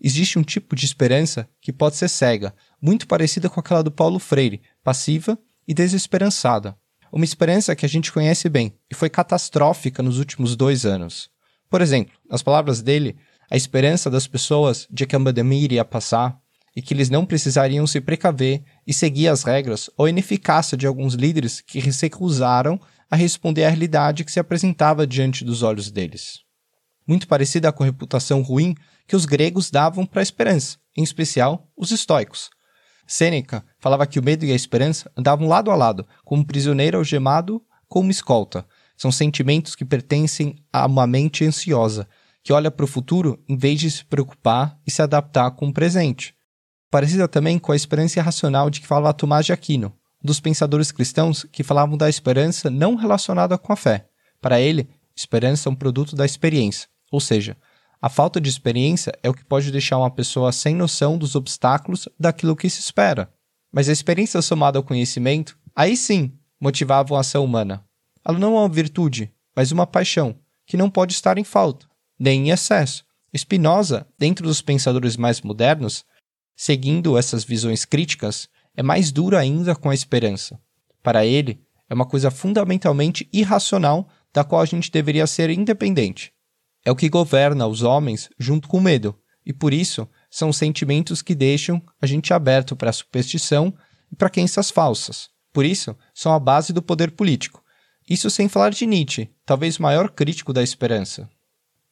Existe 0.00 0.38
um 0.38 0.42
tipo 0.42 0.74
de 0.74 0.84
esperança 0.84 1.48
que 1.60 1.72
pode 1.72 1.94
ser 1.94 2.08
cega, 2.08 2.52
muito 2.80 3.06
parecida 3.06 3.48
com 3.48 3.60
aquela 3.60 3.84
do 3.84 3.92
Paulo 3.92 4.18
Freire, 4.18 4.60
passiva 4.82 5.38
e 5.68 5.72
desesperançada. 5.72 6.76
Uma 7.12 7.24
esperança 7.24 7.76
que 7.76 7.86
a 7.86 7.88
gente 7.88 8.10
conhece 8.10 8.48
bem 8.48 8.74
e 8.90 8.94
foi 8.94 9.08
catastrófica 9.08 10.02
nos 10.02 10.18
últimos 10.18 10.56
dois 10.56 10.84
anos. 10.84 11.30
Por 11.72 11.80
exemplo, 11.80 12.12
nas 12.28 12.42
palavras 12.42 12.82
dele, 12.82 13.16
a 13.50 13.56
esperança 13.56 14.10
das 14.10 14.26
pessoas 14.26 14.86
de 14.90 15.06
que 15.06 15.16
a 15.16 15.18
pandemia 15.18 15.64
iria 15.64 15.84
passar, 15.86 16.38
e 16.76 16.82
que 16.82 16.92
eles 16.92 17.08
não 17.08 17.24
precisariam 17.24 17.86
se 17.86 17.98
precaver 17.98 18.62
e 18.86 18.92
seguir 18.92 19.28
as 19.28 19.42
regras 19.42 19.88
ou 19.96 20.04
a 20.04 20.10
ineficácia 20.10 20.76
de 20.76 20.86
alguns 20.86 21.14
líderes 21.14 21.62
que 21.62 21.80
se 21.90 22.04
recusaram 22.04 22.78
a 23.10 23.16
responder 23.16 23.64
à 23.64 23.70
realidade 23.70 24.22
que 24.22 24.30
se 24.30 24.38
apresentava 24.38 25.06
diante 25.06 25.46
dos 25.46 25.62
olhos 25.62 25.90
deles. 25.90 26.40
Muito 27.08 27.26
parecida 27.26 27.72
com 27.72 27.84
a 27.84 27.86
reputação 27.86 28.42
ruim 28.42 28.74
que 29.08 29.16
os 29.16 29.24
gregos 29.24 29.70
davam 29.70 30.04
para 30.04 30.20
a 30.20 30.22
esperança, 30.22 30.76
em 30.94 31.02
especial 31.02 31.70
os 31.74 31.90
estoicos. 31.90 32.50
Sêneca 33.06 33.64
falava 33.78 34.06
que 34.06 34.18
o 34.18 34.22
medo 34.22 34.44
e 34.44 34.52
a 34.52 34.54
esperança 34.54 35.10
andavam 35.16 35.48
lado 35.48 35.70
a 35.70 35.74
lado, 35.74 36.06
como 36.22 36.42
um 36.42 36.44
prisioneiro 36.44 36.98
algemado 36.98 37.62
com 37.88 38.00
uma 38.00 38.10
escolta. 38.10 38.66
São 38.96 39.10
sentimentos 39.10 39.74
que 39.74 39.84
pertencem 39.84 40.56
a 40.72 40.86
uma 40.86 41.06
mente 41.06 41.44
ansiosa, 41.44 42.08
que 42.42 42.52
olha 42.52 42.70
para 42.70 42.84
o 42.84 42.88
futuro 42.88 43.42
em 43.48 43.56
vez 43.56 43.80
de 43.80 43.90
se 43.90 44.04
preocupar 44.04 44.78
e 44.86 44.90
se 44.90 45.02
adaptar 45.02 45.50
com 45.52 45.68
o 45.68 45.72
presente 45.72 46.34
parecida 46.92 47.26
também 47.26 47.58
com 47.58 47.72
a 47.72 47.76
esperança 47.76 48.18
irracional 48.18 48.68
de 48.68 48.82
que 48.82 48.86
falava 48.86 49.14
Tomás 49.14 49.46
de 49.46 49.52
Aquino, 49.52 49.94
dos 50.22 50.40
pensadores 50.40 50.92
cristãos 50.92 51.42
que 51.50 51.62
falavam 51.62 51.96
da 51.96 52.06
esperança 52.06 52.68
não 52.68 52.96
relacionada 52.96 53.56
com 53.56 53.72
a 53.72 53.76
fé. 53.76 54.06
Para 54.42 54.60
ele, 54.60 54.90
esperança 55.16 55.70
é 55.70 55.72
um 55.72 55.74
produto 55.74 56.14
da 56.14 56.26
experiência, 56.26 56.86
ou 57.10 57.18
seja, 57.18 57.56
a 58.00 58.10
falta 58.10 58.38
de 58.38 58.50
experiência 58.50 59.10
é 59.22 59.30
o 59.30 59.32
que 59.32 59.42
pode 59.42 59.72
deixar 59.72 59.96
uma 59.96 60.10
pessoa 60.10 60.52
sem 60.52 60.74
noção 60.74 61.16
dos 61.16 61.34
obstáculos 61.34 62.06
daquilo 62.20 62.54
que 62.54 62.68
se 62.68 62.80
espera. 62.80 63.32
Mas 63.72 63.88
a 63.88 63.92
experiência 63.92 64.42
somada 64.42 64.78
ao 64.78 64.84
conhecimento, 64.84 65.56
aí 65.74 65.96
sim, 65.96 66.30
motivava 66.60 67.16
a 67.16 67.20
ação 67.20 67.42
humana. 67.42 67.82
Ela 68.24 68.38
não 68.38 68.56
é 68.56 68.60
uma 68.60 68.68
virtude, 68.68 69.32
mas 69.54 69.72
uma 69.72 69.86
paixão, 69.86 70.38
que 70.66 70.76
não 70.76 70.90
pode 70.90 71.12
estar 71.12 71.38
em 71.38 71.44
falta, 71.44 71.86
nem 72.18 72.48
em 72.48 72.50
excesso. 72.50 73.04
Spinoza, 73.36 74.06
dentro 74.18 74.46
dos 74.46 74.60
pensadores 74.60 75.16
mais 75.16 75.40
modernos, 75.40 76.04
seguindo 76.54 77.16
essas 77.16 77.44
visões 77.44 77.84
críticas, 77.84 78.48
é 78.76 78.82
mais 78.82 79.10
duro 79.10 79.36
ainda 79.36 79.74
com 79.74 79.90
a 79.90 79.94
esperança. 79.94 80.60
Para 81.02 81.24
ele, 81.24 81.60
é 81.88 81.94
uma 81.94 82.06
coisa 82.06 82.30
fundamentalmente 82.30 83.28
irracional 83.32 84.08
da 84.32 84.44
qual 84.44 84.60
a 84.60 84.66
gente 84.66 84.90
deveria 84.90 85.26
ser 85.26 85.50
independente. 85.50 86.32
É 86.84 86.90
o 86.90 86.96
que 86.96 87.08
governa 87.08 87.66
os 87.66 87.82
homens 87.82 88.28
junto 88.38 88.68
com 88.68 88.78
o 88.78 88.80
medo, 88.80 89.18
e 89.44 89.52
por 89.52 89.72
isso 89.72 90.08
são 90.30 90.52
sentimentos 90.52 91.20
que 91.20 91.34
deixam 91.34 91.82
a 92.00 92.06
gente 92.06 92.32
aberto 92.32 92.76
para 92.76 92.90
a 92.90 92.92
superstição 92.94 93.74
e 94.10 94.16
para 94.16 94.30
crenças 94.30 94.70
falsas. 94.70 95.28
Por 95.52 95.64
isso, 95.64 95.96
são 96.14 96.32
a 96.32 96.38
base 96.38 96.72
do 96.72 96.82
poder 96.82 97.10
político. 97.10 97.61
Isso 98.08 98.30
sem 98.30 98.48
falar 98.48 98.70
de 98.70 98.86
Nietzsche, 98.86 99.30
talvez 99.44 99.78
o 99.78 99.82
maior 99.82 100.10
crítico 100.10 100.52
da 100.52 100.62
esperança. 100.62 101.28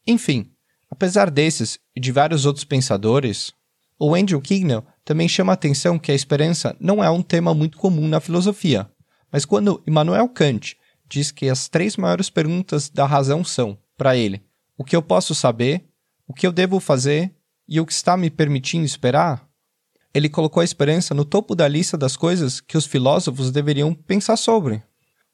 Enfim, 0.06 0.50
apesar 0.90 1.30
desses 1.30 1.78
e 1.94 2.00
de 2.00 2.10
vários 2.12 2.46
outros 2.46 2.64
pensadores, 2.64 3.52
o 3.98 4.14
Andrew 4.14 4.40
Kignell 4.40 4.84
também 5.04 5.28
chama 5.28 5.52
a 5.52 5.54
atenção 5.54 5.98
que 5.98 6.10
a 6.10 6.14
esperança 6.14 6.76
não 6.80 7.02
é 7.02 7.10
um 7.10 7.22
tema 7.22 7.54
muito 7.54 7.78
comum 7.78 8.08
na 8.08 8.20
filosofia, 8.20 8.90
mas 9.30 9.44
quando 9.44 9.82
Immanuel 9.86 10.28
Kant 10.28 10.76
diz 11.08 11.30
que 11.30 11.48
as 11.48 11.68
três 11.68 11.96
maiores 11.96 12.30
perguntas 12.30 12.88
da 12.88 13.06
razão 13.06 13.44
são, 13.44 13.78
para 13.96 14.16
ele, 14.16 14.42
o 14.76 14.84
que 14.84 14.96
eu 14.96 15.02
posso 15.02 15.34
saber, 15.34 15.84
o 16.26 16.32
que 16.32 16.46
eu 16.46 16.52
devo 16.52 16.80
fazer 16.80 17.34
e 17.68 17.80
o 17.80 17.86
que 17.86 17.92
está 17.92 18.16
me 18.16 18.30
permitindo 18.30 18.84
esperar, 18.84 19.46
ele 20.12 20.28
colocou 20.28 20.60
a 20.60 20.64
esperança 20.64 21.14
no 21.14 21.24
topo 21.24 21.54
da 21.54 21.68
lista 21.68 21.96
das 21.96 22.16
coisas 22.16 22.60
que 22.60 22.76
os 22.76 22.86
filósofos 22.86 23.50
deveriam 23.50 23.94
pensar 23.94 24.36
sobre. 24.36 24.82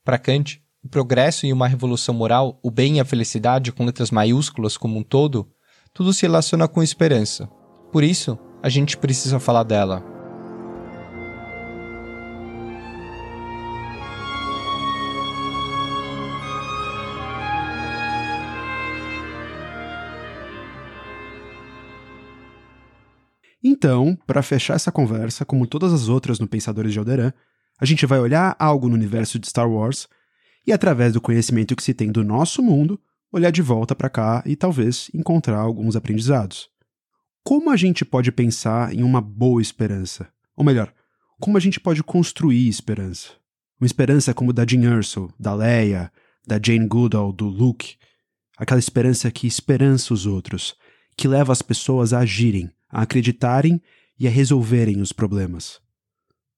Para 0.04 0.18
Kant, 0.18 0.62
o 0.86 0.88
progresso 0.88 1.44
e 1.44 1.52
uma 1.52 1.66
revolução 1.66 2.14
moral, 2.14 2.60
o 2.62 2.70
bem 2.70 2.96
e 2.96 3.00
a 3.00 3.04
felicidade 3.04 3.72
com 3.72 3.84
letras 3.84 4.12
maiúsculas 4.12 4.76
como 4.76 4.96
um 4.96 5.02
todo, 5.02 5.50
tudo 5.92 6.12
se 6.12 6.22
relaciona 6.22 6.68
com 6.68 6.80
esperança. 6.80 7.48
Por 7.90 8.04
isso, 8.04 8.38
a 8.62 8.68
gente 8.68 8.96
precisa 8.96 9.40
falar 9.40 9.64
dela. 9.64 10.04
Então, 23.62 24.16
para 24.24 24.40
fechar 24.40 24.74
essa 24.74 24.92
conversa, 24.92 25.44
como 25.44 25.66
todas 25.66 25.92
as 25.92 26.08
outras 26.08 26.38
no 26.38 26.46
Pensadores 26.46 26.92
de 26.92 26.98
Alderan, 27.00 27.32
a 27.80 27.84
gente 27.84 28.06
vai 28.06 28.20
olhar 28.20 28.54
algo 28.56 28.88
no 28.88 28.94
universo 28.94 29.36
de 29.40 29.48
Star 29.48 29.68
Wars 29.68 30.06
e, 30.66 30.72
através 30.72 31.12
do 31.12 31.20
conhecimento 31.20 31.76
que 31.76 31.82
se 31.82 31.94
tem 31.94 32.10
do 32.10 32.24
nosso 32.24 32.62
mundo, 32.62 33.00
olhar 33.30 33.50
de 33.50 33.62
volta 33.62 33.94
para 33.94 34.10
cá 34.10 34.42
e 34.44 34.56
talvez 34.56 35.10
encontrar 35.14 35.58
alguns 35.58 35.94
aprendizados. 35.94 36.68
Como 37.44 37.70
a 37.70 37.76
gente 37.76 38.04
pode 38.04 38.32
pensar 38.32 38.92
em 38.92 39.02
uma 39.02 39.20
boa 39.20 39.62
esperança? 39.62 40.28
Ou 40.56 40.64
melhor, 40.64 40.92
como 41.38 41.56
a 41.56 41.60
gente 41.60 41.78
pode 41.78 42.02
construir 42.02 42.68
esperança? 42.68 43.30
Uma 43.80 43.86
esperança 43.86 44.34
como 44.34 44.52
da 44.52 44.66
Jean 44.66 44.96
Erso, 44.96 45.32
da 45.38 45.54
Leia, 45.54 46.10
da 46.46 46.58
Jane 46.62 46.88
Goodall, 46.88 47.32
do 47.32 47.46
Luke. 47.46 47.96
Aquela 48.56 48.80
esperança 48.80 49.30
que 49.30 49.46
esperança 49.46 50.14
os 50.14 50.26
outros, 50.26 50.74
que 51.16 51.28
leva 51.28 51.52
as 51.52 51.62
pessoas 51.62 52.12
a 52.12 52.20
agirem, 52.20 52.70
a 52.88 53.02
acreditarem 53.02 53.80
e 54.18 54.26
a 54.26 54.30
resolverem 54.30 55.00
os 55.00 55.12
problemas. 55.12 55.80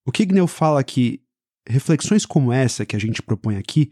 O 0.07 0.12
Kignell 0.12 0.47
fala 0.47 0.83
que 0.85 1.21
reflexões 1.68 2.24
como 2.24 2.52
essa 2.52 2.87
que 2.87 2.96
a 2.96 2.98
gente 2.98 3.22
propõe 3.22 3.57
aqui 3.57 3.90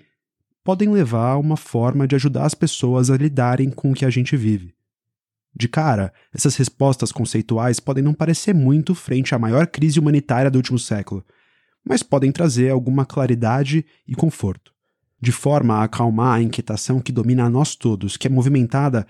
podem 0.65 0.89
levar 0.89 1.33
a 1.33 1.39
uma 1.39 1.57
forma 1.57 2.09
de 2.09 2.17
ajudar 2.17 2.45
as 2.45 2.55
pessoas 2.55 3.11
a 3.11 3.17
lidarem 3.17 3.71
com 3.71 3.93
o 3.93 3.95
que 3.95 4.05
a 4.05 4.11
gente 4.11 4.37
vive. 4.37 4.75
De 5.55 5.69
cara, 5.69 6.13
essas 6.35 6.57
respostas 6.57 7.13
conceituais 7.13 7.79
podem 7.79 8.03
não 8.03 8.13
parecer 8.13 8.55
muito 8.55 8.95
frente 8.95 9.35
à 9.35 9.39
maior 9.39 9.67
crise 9.67 9.99
humanitária 9.99 10.51
do 10.51 10.57
último 10.57 10.79
século, 10.79 11.25
mas 11.85 12.03
podem 12.03 12.33
trazer 12.33 12.71
alguma 12.71 13.07
claridade 13.07 13.87
e 14.07 14.15
conforto. 14.15 14.75
de 15.19 15.33
forma 15.33 15.77
a 15.77 15.85
acalmar 15.85 16.37
a 16.37 16.43
inquietação 16.43 17.01
que 17.01 17.11
domina 17.11 17.45
a 17.45 17.51
nós 17.51 17.75
todos, 17.75 18.19
que 18.19 18.27
é 18.27 18.31
movimentada 18.31 19.07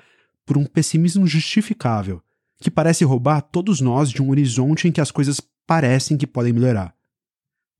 por 0.46 0.57
um 0.57 0.64
pessimismo 0.64 1.26
justificável, 1.26 2.22
que 2.61 2.70
parece 2.70 3.05
roubar 3.05 3.42
todos 3.42 3.81
nós 3.81 4.11
de 4.11 4.22
um 4.22 4.31
horizonte 4.31 4.87
em 4.87 4.92
que 4.92 5.00
as 5.00 5.11
coisas 5.11 5.40
parecem 5.66 6.16
que 6.16 6.26
podem 6.26 6.52
melhorar. 6.52 6.95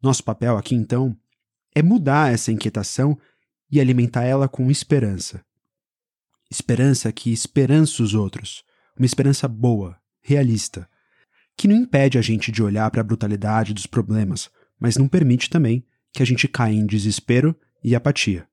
Nosso 0.07 0.23
papel 0.23 0.57
aqui, 0.57 0.77
então, 0.77 1.17
é 1.75 1.83
mudar 1.83 2.33
essa 2.33 2.53
inquietação 2.53 3.19
e 3.69 3.81
alimentar 3.81 4.23
ela 4.23 4.49
com 4.49 4.71
esperança. 4.71 5.45
Esperança 6.49 7.11
que 7.11 7.33
esperança 7.33 8.05
os 8.05 8.15
outros, 8.15 8.63
uma 8.97 9.05
esperança 9.05 9.49
boa, 9.49 9.99
realista, 10.23 10.89
que 11.57 11.67
não 11.67 11.75
impede 11.75 12.19
a 12.19 12.23
gente 12.23 12.53
de 12.53 12.63
olhar 12.63 12.89
para 12.89 13.01
a 13.01 13.05
brutalidade 13.05 13.75
dos 13.75 13.85
problemas, 13.85 14.49
mas 14.79 14.97
não 14.97 15.09
permite 15.09 15.51
também 15.51 15.85
que 16.13 16.23
a 16.23 16.25
gente 16.25 16.47
caia 16.47 16.77
em 16.77 16.87
desespero 16.87 17.53
e 17.83 17.93
apatia. 17.93 18.47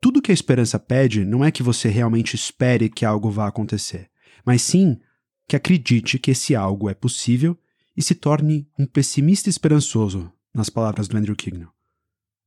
Tudo 0.00 0.22
que 0.22 0.30
a 0.30 0.34
esperança 0.34 0.78
pede 0.78 1.24
não 1.24 1.44
é 1.44 1.50
que 1.50 1.64
você 1.64 1.88
realmente 1.88 2.36
espere 2.36 2.88
que 2.88 3.04
algo 3.04 3.32
vá 3.32 3.48
acontecer, 3.48 4.08
mas 4.46 4.62
sim 4.62 5.00
que 5.48 5.56
acredite 5.56 6.20
que 6.20 6.30
esse 6.30 6.54
algo 6.54 6.88
é 6.88 6.94
possível 6.94 7.58
e 7.96 8.00
se 8.00 8.14
torne 8.14 8.68
um 8.78 8.86
pessimista 8.86 9.50
esperançoso, 9.50 10.32
nas 10.54 10.70
palavras 10.70 11.08
do 11.08 11.16
Andrew 11.16 11.34
Kignall. 11.34 11.72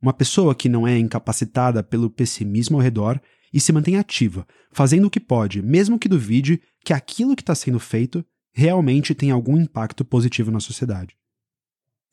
Uma 0.01 0.13
pessoa 0.13 0.55
que 0.55 0.69
não 0.69 0.87
é 0.87 0.97
incapacitada 0.97 1.83
pelo 1.83 2.09
pessimismo 2.09 2.77
ao 2.77 2.83
redor 2.83 3.19
e 3.51 3.59
se 3.59 3.73
mantém 3.73 3.97
ativa, 3.97 4.47
fazendo 4.71 5.07
o 5.07 5.09
que 5.09 5.19
pode, 5.19 5.61
mesmo 5.61 5.99
que 5.99 6.07
duvide 6.07 6.61
que 6.83 6.93
aquilo 6.93 7.35
que 7.35 7.41
está 7.41 7.55
sendo 7.55 7.79
feito 7.79 8.23
realmente 8.53 9.13
tem 9.13 9.31
algum 9.31 9.57
impacto 9.57 10.05
positivo 10.05 10.51
na 10.51 10.59
sociedade. 10.59 11.17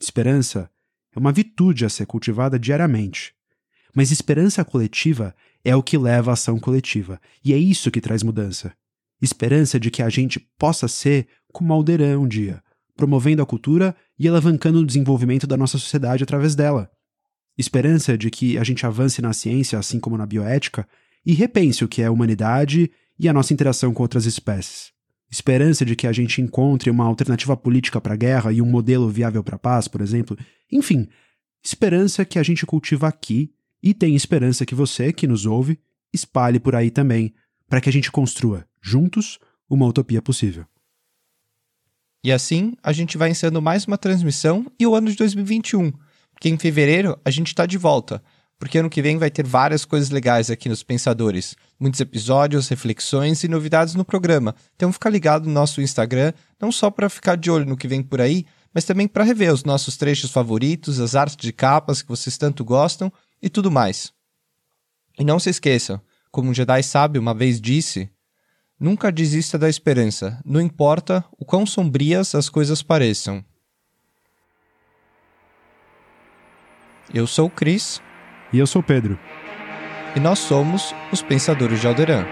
Esperança 0.00 0.70
é 1.14 1.18
uma 1.18 1.32
virtude 1.32 1.84
a 1.84 1.88
ser 1.88 2.06
cultivada 2.06 2.58
diariamente, 2.58 3.34
mas 3.94 4.10
esperança 4.10 4.64
coletiva 4.64 5.34
é 5.64 5.76
o 5.76 5.82
que 5.82 5.96
leva 5.96 6.32
à 6.32 6.34
ação 6.34 6.58
coletiva, 6.58 7.20
e 7.44 7.52
é 7.52 7.56
isso 7.56 7.90
que 7.90 8.00
traz 8.00 8.22
mudança. 8.22 8.74
Esperança 9.22 9.78
de 9.78 9.90
que 9.90 10.02
a 10.02 10.08
gente 10.08 10.40
possa 10.40 10.88
ser 10.88 11.28
como 11.52 11.72
Alderan 11.72 12.18
um 12.18 12.28
dia, 12.28 12.62
promovendo 12.96 13.42
a 13.42 13.46
cultura 13.46 13.94
e 14.18 14.28
alavancando 14.28 14.78
o 14.78 14.86
desenvolvimento 14.86 15.46
da 15.46 15.56
nossa 15.56 15.78
sociedade 15.78 16.22
através 16.22 16.54
dela. 16.54 16.90
Esperança 17.56 18.18
de 18.18 18.30
que 18.30 18.58
a 18.58 18.64
gente 18.64 18.84
avance 18.84 19.22
na 19.22 19.32
ciência, 19.32 19.78
assim 19.78 20.00
como 20.00 20.18
na 20.18 20.26
bioética, 20.26 20.86
e 21.24 21.32
repense 21.32 21.84
o 21.84 21.88
que 21.88 22.02
é 22.02 22.06
a 22.06 22.10
humanidade 22.10 22.90
e 23.18 23.28
a 23.28 23.32
nossa 23.32 23.52
interação 23.52 23.94
com 23.94 24.02
outras 24.02 24.26
espécies. 24.26 24.92
Esperança 25.30 25.84
de 25.84 25.96
que 25.96 26.06
a 26.06 26.12
gente 26.12 26.40
encontre 26.40 26.90
uma 26.90 27.04
alternativa 27.04 27.56
política 27.56 28.00
para 28.00 28.14
a 28.14 28.16
guerra 28.16 28.52
e 28.52 28.60
um 28.60 28.66
modelo 28.66 29.08
viável 29.08 29.42
para 29.42 29.56
a 29.56 29.58
paz, 29.58 29.88
por 29.88 30.00
exemplo. 30.00 30.36
Enfim, 30.70 31.08
esperança 31.62 32.24
que 32.24 32.38
a 32.38 32.42
gente 32.42 32.66
cultiva 32.66 33.08
aqui 33.08 33.52
e 33.82 33.94
tem 33.94 34.14
esperança 34.14 34.66
que 34.66 34.74
você, 34.74 35.12
que 35.12 35.26
nos 35.26 35.46
ouve, 35.46 35.78
espalhe 36.12 36.60
por 36.60 36.74
aí 36.74 36.90
também, 36.90 37.34
para 37.68 37.80
que 37.80 37.88
a 37.88 37.92
gente 37.92 38.12
construa, 38.12 38.66
juntos, 38.80 39.38
uma 39.68 39.86
utopia 39.86 40.22
possível. 40.22 40.66
E 42.24 42.32
assim, 42.32 42.72
a 42.82 42.90
gente 42.90 43.18
vai 43.18 43.28
encerrando 43.28 43.60
mais 43.60 43.84
uma 43.84 43.98
transmissão 43.98 44.64
e 44.80 44.86
o 44.86 44.94
ano 44.94 45.10
de 45.10 45.16
2021, 45.16 45.92
porque 46.32 46.48
em 46.48 46.56
fevereiro 46.56 47.20
a 47.22 47.30
gente 47.30 47.48
está 47.48 47.66
de 47.66 47.76
volta, 47.76 48.22
porque 48.58 48.78
ano 48.78 48.88
que 48.88 49.02
vem 49.02 49.18
vai 49.18 49.30
ter 49.30 49.46
várias 49.46 49.84
coisas 49.84 50.08
legais 50.08 50.50
aqui 50.50 50.66
nos 50.66 50.82
Pensadores, 50.82 51.54
muitos 51.78 52.00
episódios, 52.00 52.66
reflexões 52.68 53.44
e 53.44 53.48
novidades 53.48 53.94
no 53.94 54.06
programa. 54.06 54.54
Então 54.74 54.90
fica 54.90 55.10
ligado 55.10 55.44
no 55.44 55.52
nosso 55.52 55.82
Instagram, 55.82 56.32
não 56.58 56.72
só 56.72 56.90
para 56.90 57.10
ficar 57.10 57.36
de 57.36 57.50
olho 57.50 57.66
no 57.66 57.76
que 57.76 57.86
vem 57.86 58.02
por 58.02 58.22
aí, 58.22 58.46
mas 58.72 58.86
também 58.86 59.06
para 59.06 59.22
rever 59.22 59.52
os 59.52 59.62
nossos 59.62 59.98
trechos 59.98 60.30
favoritos, 60.30 61.00
as 61.00 61.14
artes 61.14 61.36
de 61.36 61.52
capas 61.52 62.00
que 62.00 62.08
vocês 62.08 62.38
tanto 62.38 62.64
gostam 62.64 63.12
e 63.42 63.50
tudo 63.50 63.70
mais. 63.70 64.14
E 65.18 65.24
não 65.24 65.38
se 65.38 65.50
esqueçam, 65.50 66.00
como 66.30 66.48
um 66.48 66.54
Jedi 66.54 66.82
sábio 66.84 67.20
uma 67.20 67.34
vez 67.34 67.60
disse, 67.60 68.08
Nunca 68.78 69.12
desista 69.12 69.56
da 69.56 69.68
esperança, 69.68 70.40
não 70.44 70.60
importa 70.60 71.24
o 71.38 71.44
quão 71.44 71.64
sombrias 71.64 72.34
as 72.34 72.48
coisas 72.48 72.82
pareçam. 72.82 73.44
Eu 77.12 77.26
sou 77.26 77.46
o 77.46 77.50
Cris. 77.50 78.00
E 78.52 78.58
eu 78.58 78.66
sou 78.66 78.80
o 78.80 78.84
Pedro. 78.84 79.18
E 80.16 80.20
nós 80.20 80.38
somos 80.38 80.94
os 81.12 81.22
Pensadores 81.22 81.80
de 81.80 81.86
Alderan. 81.86 82.24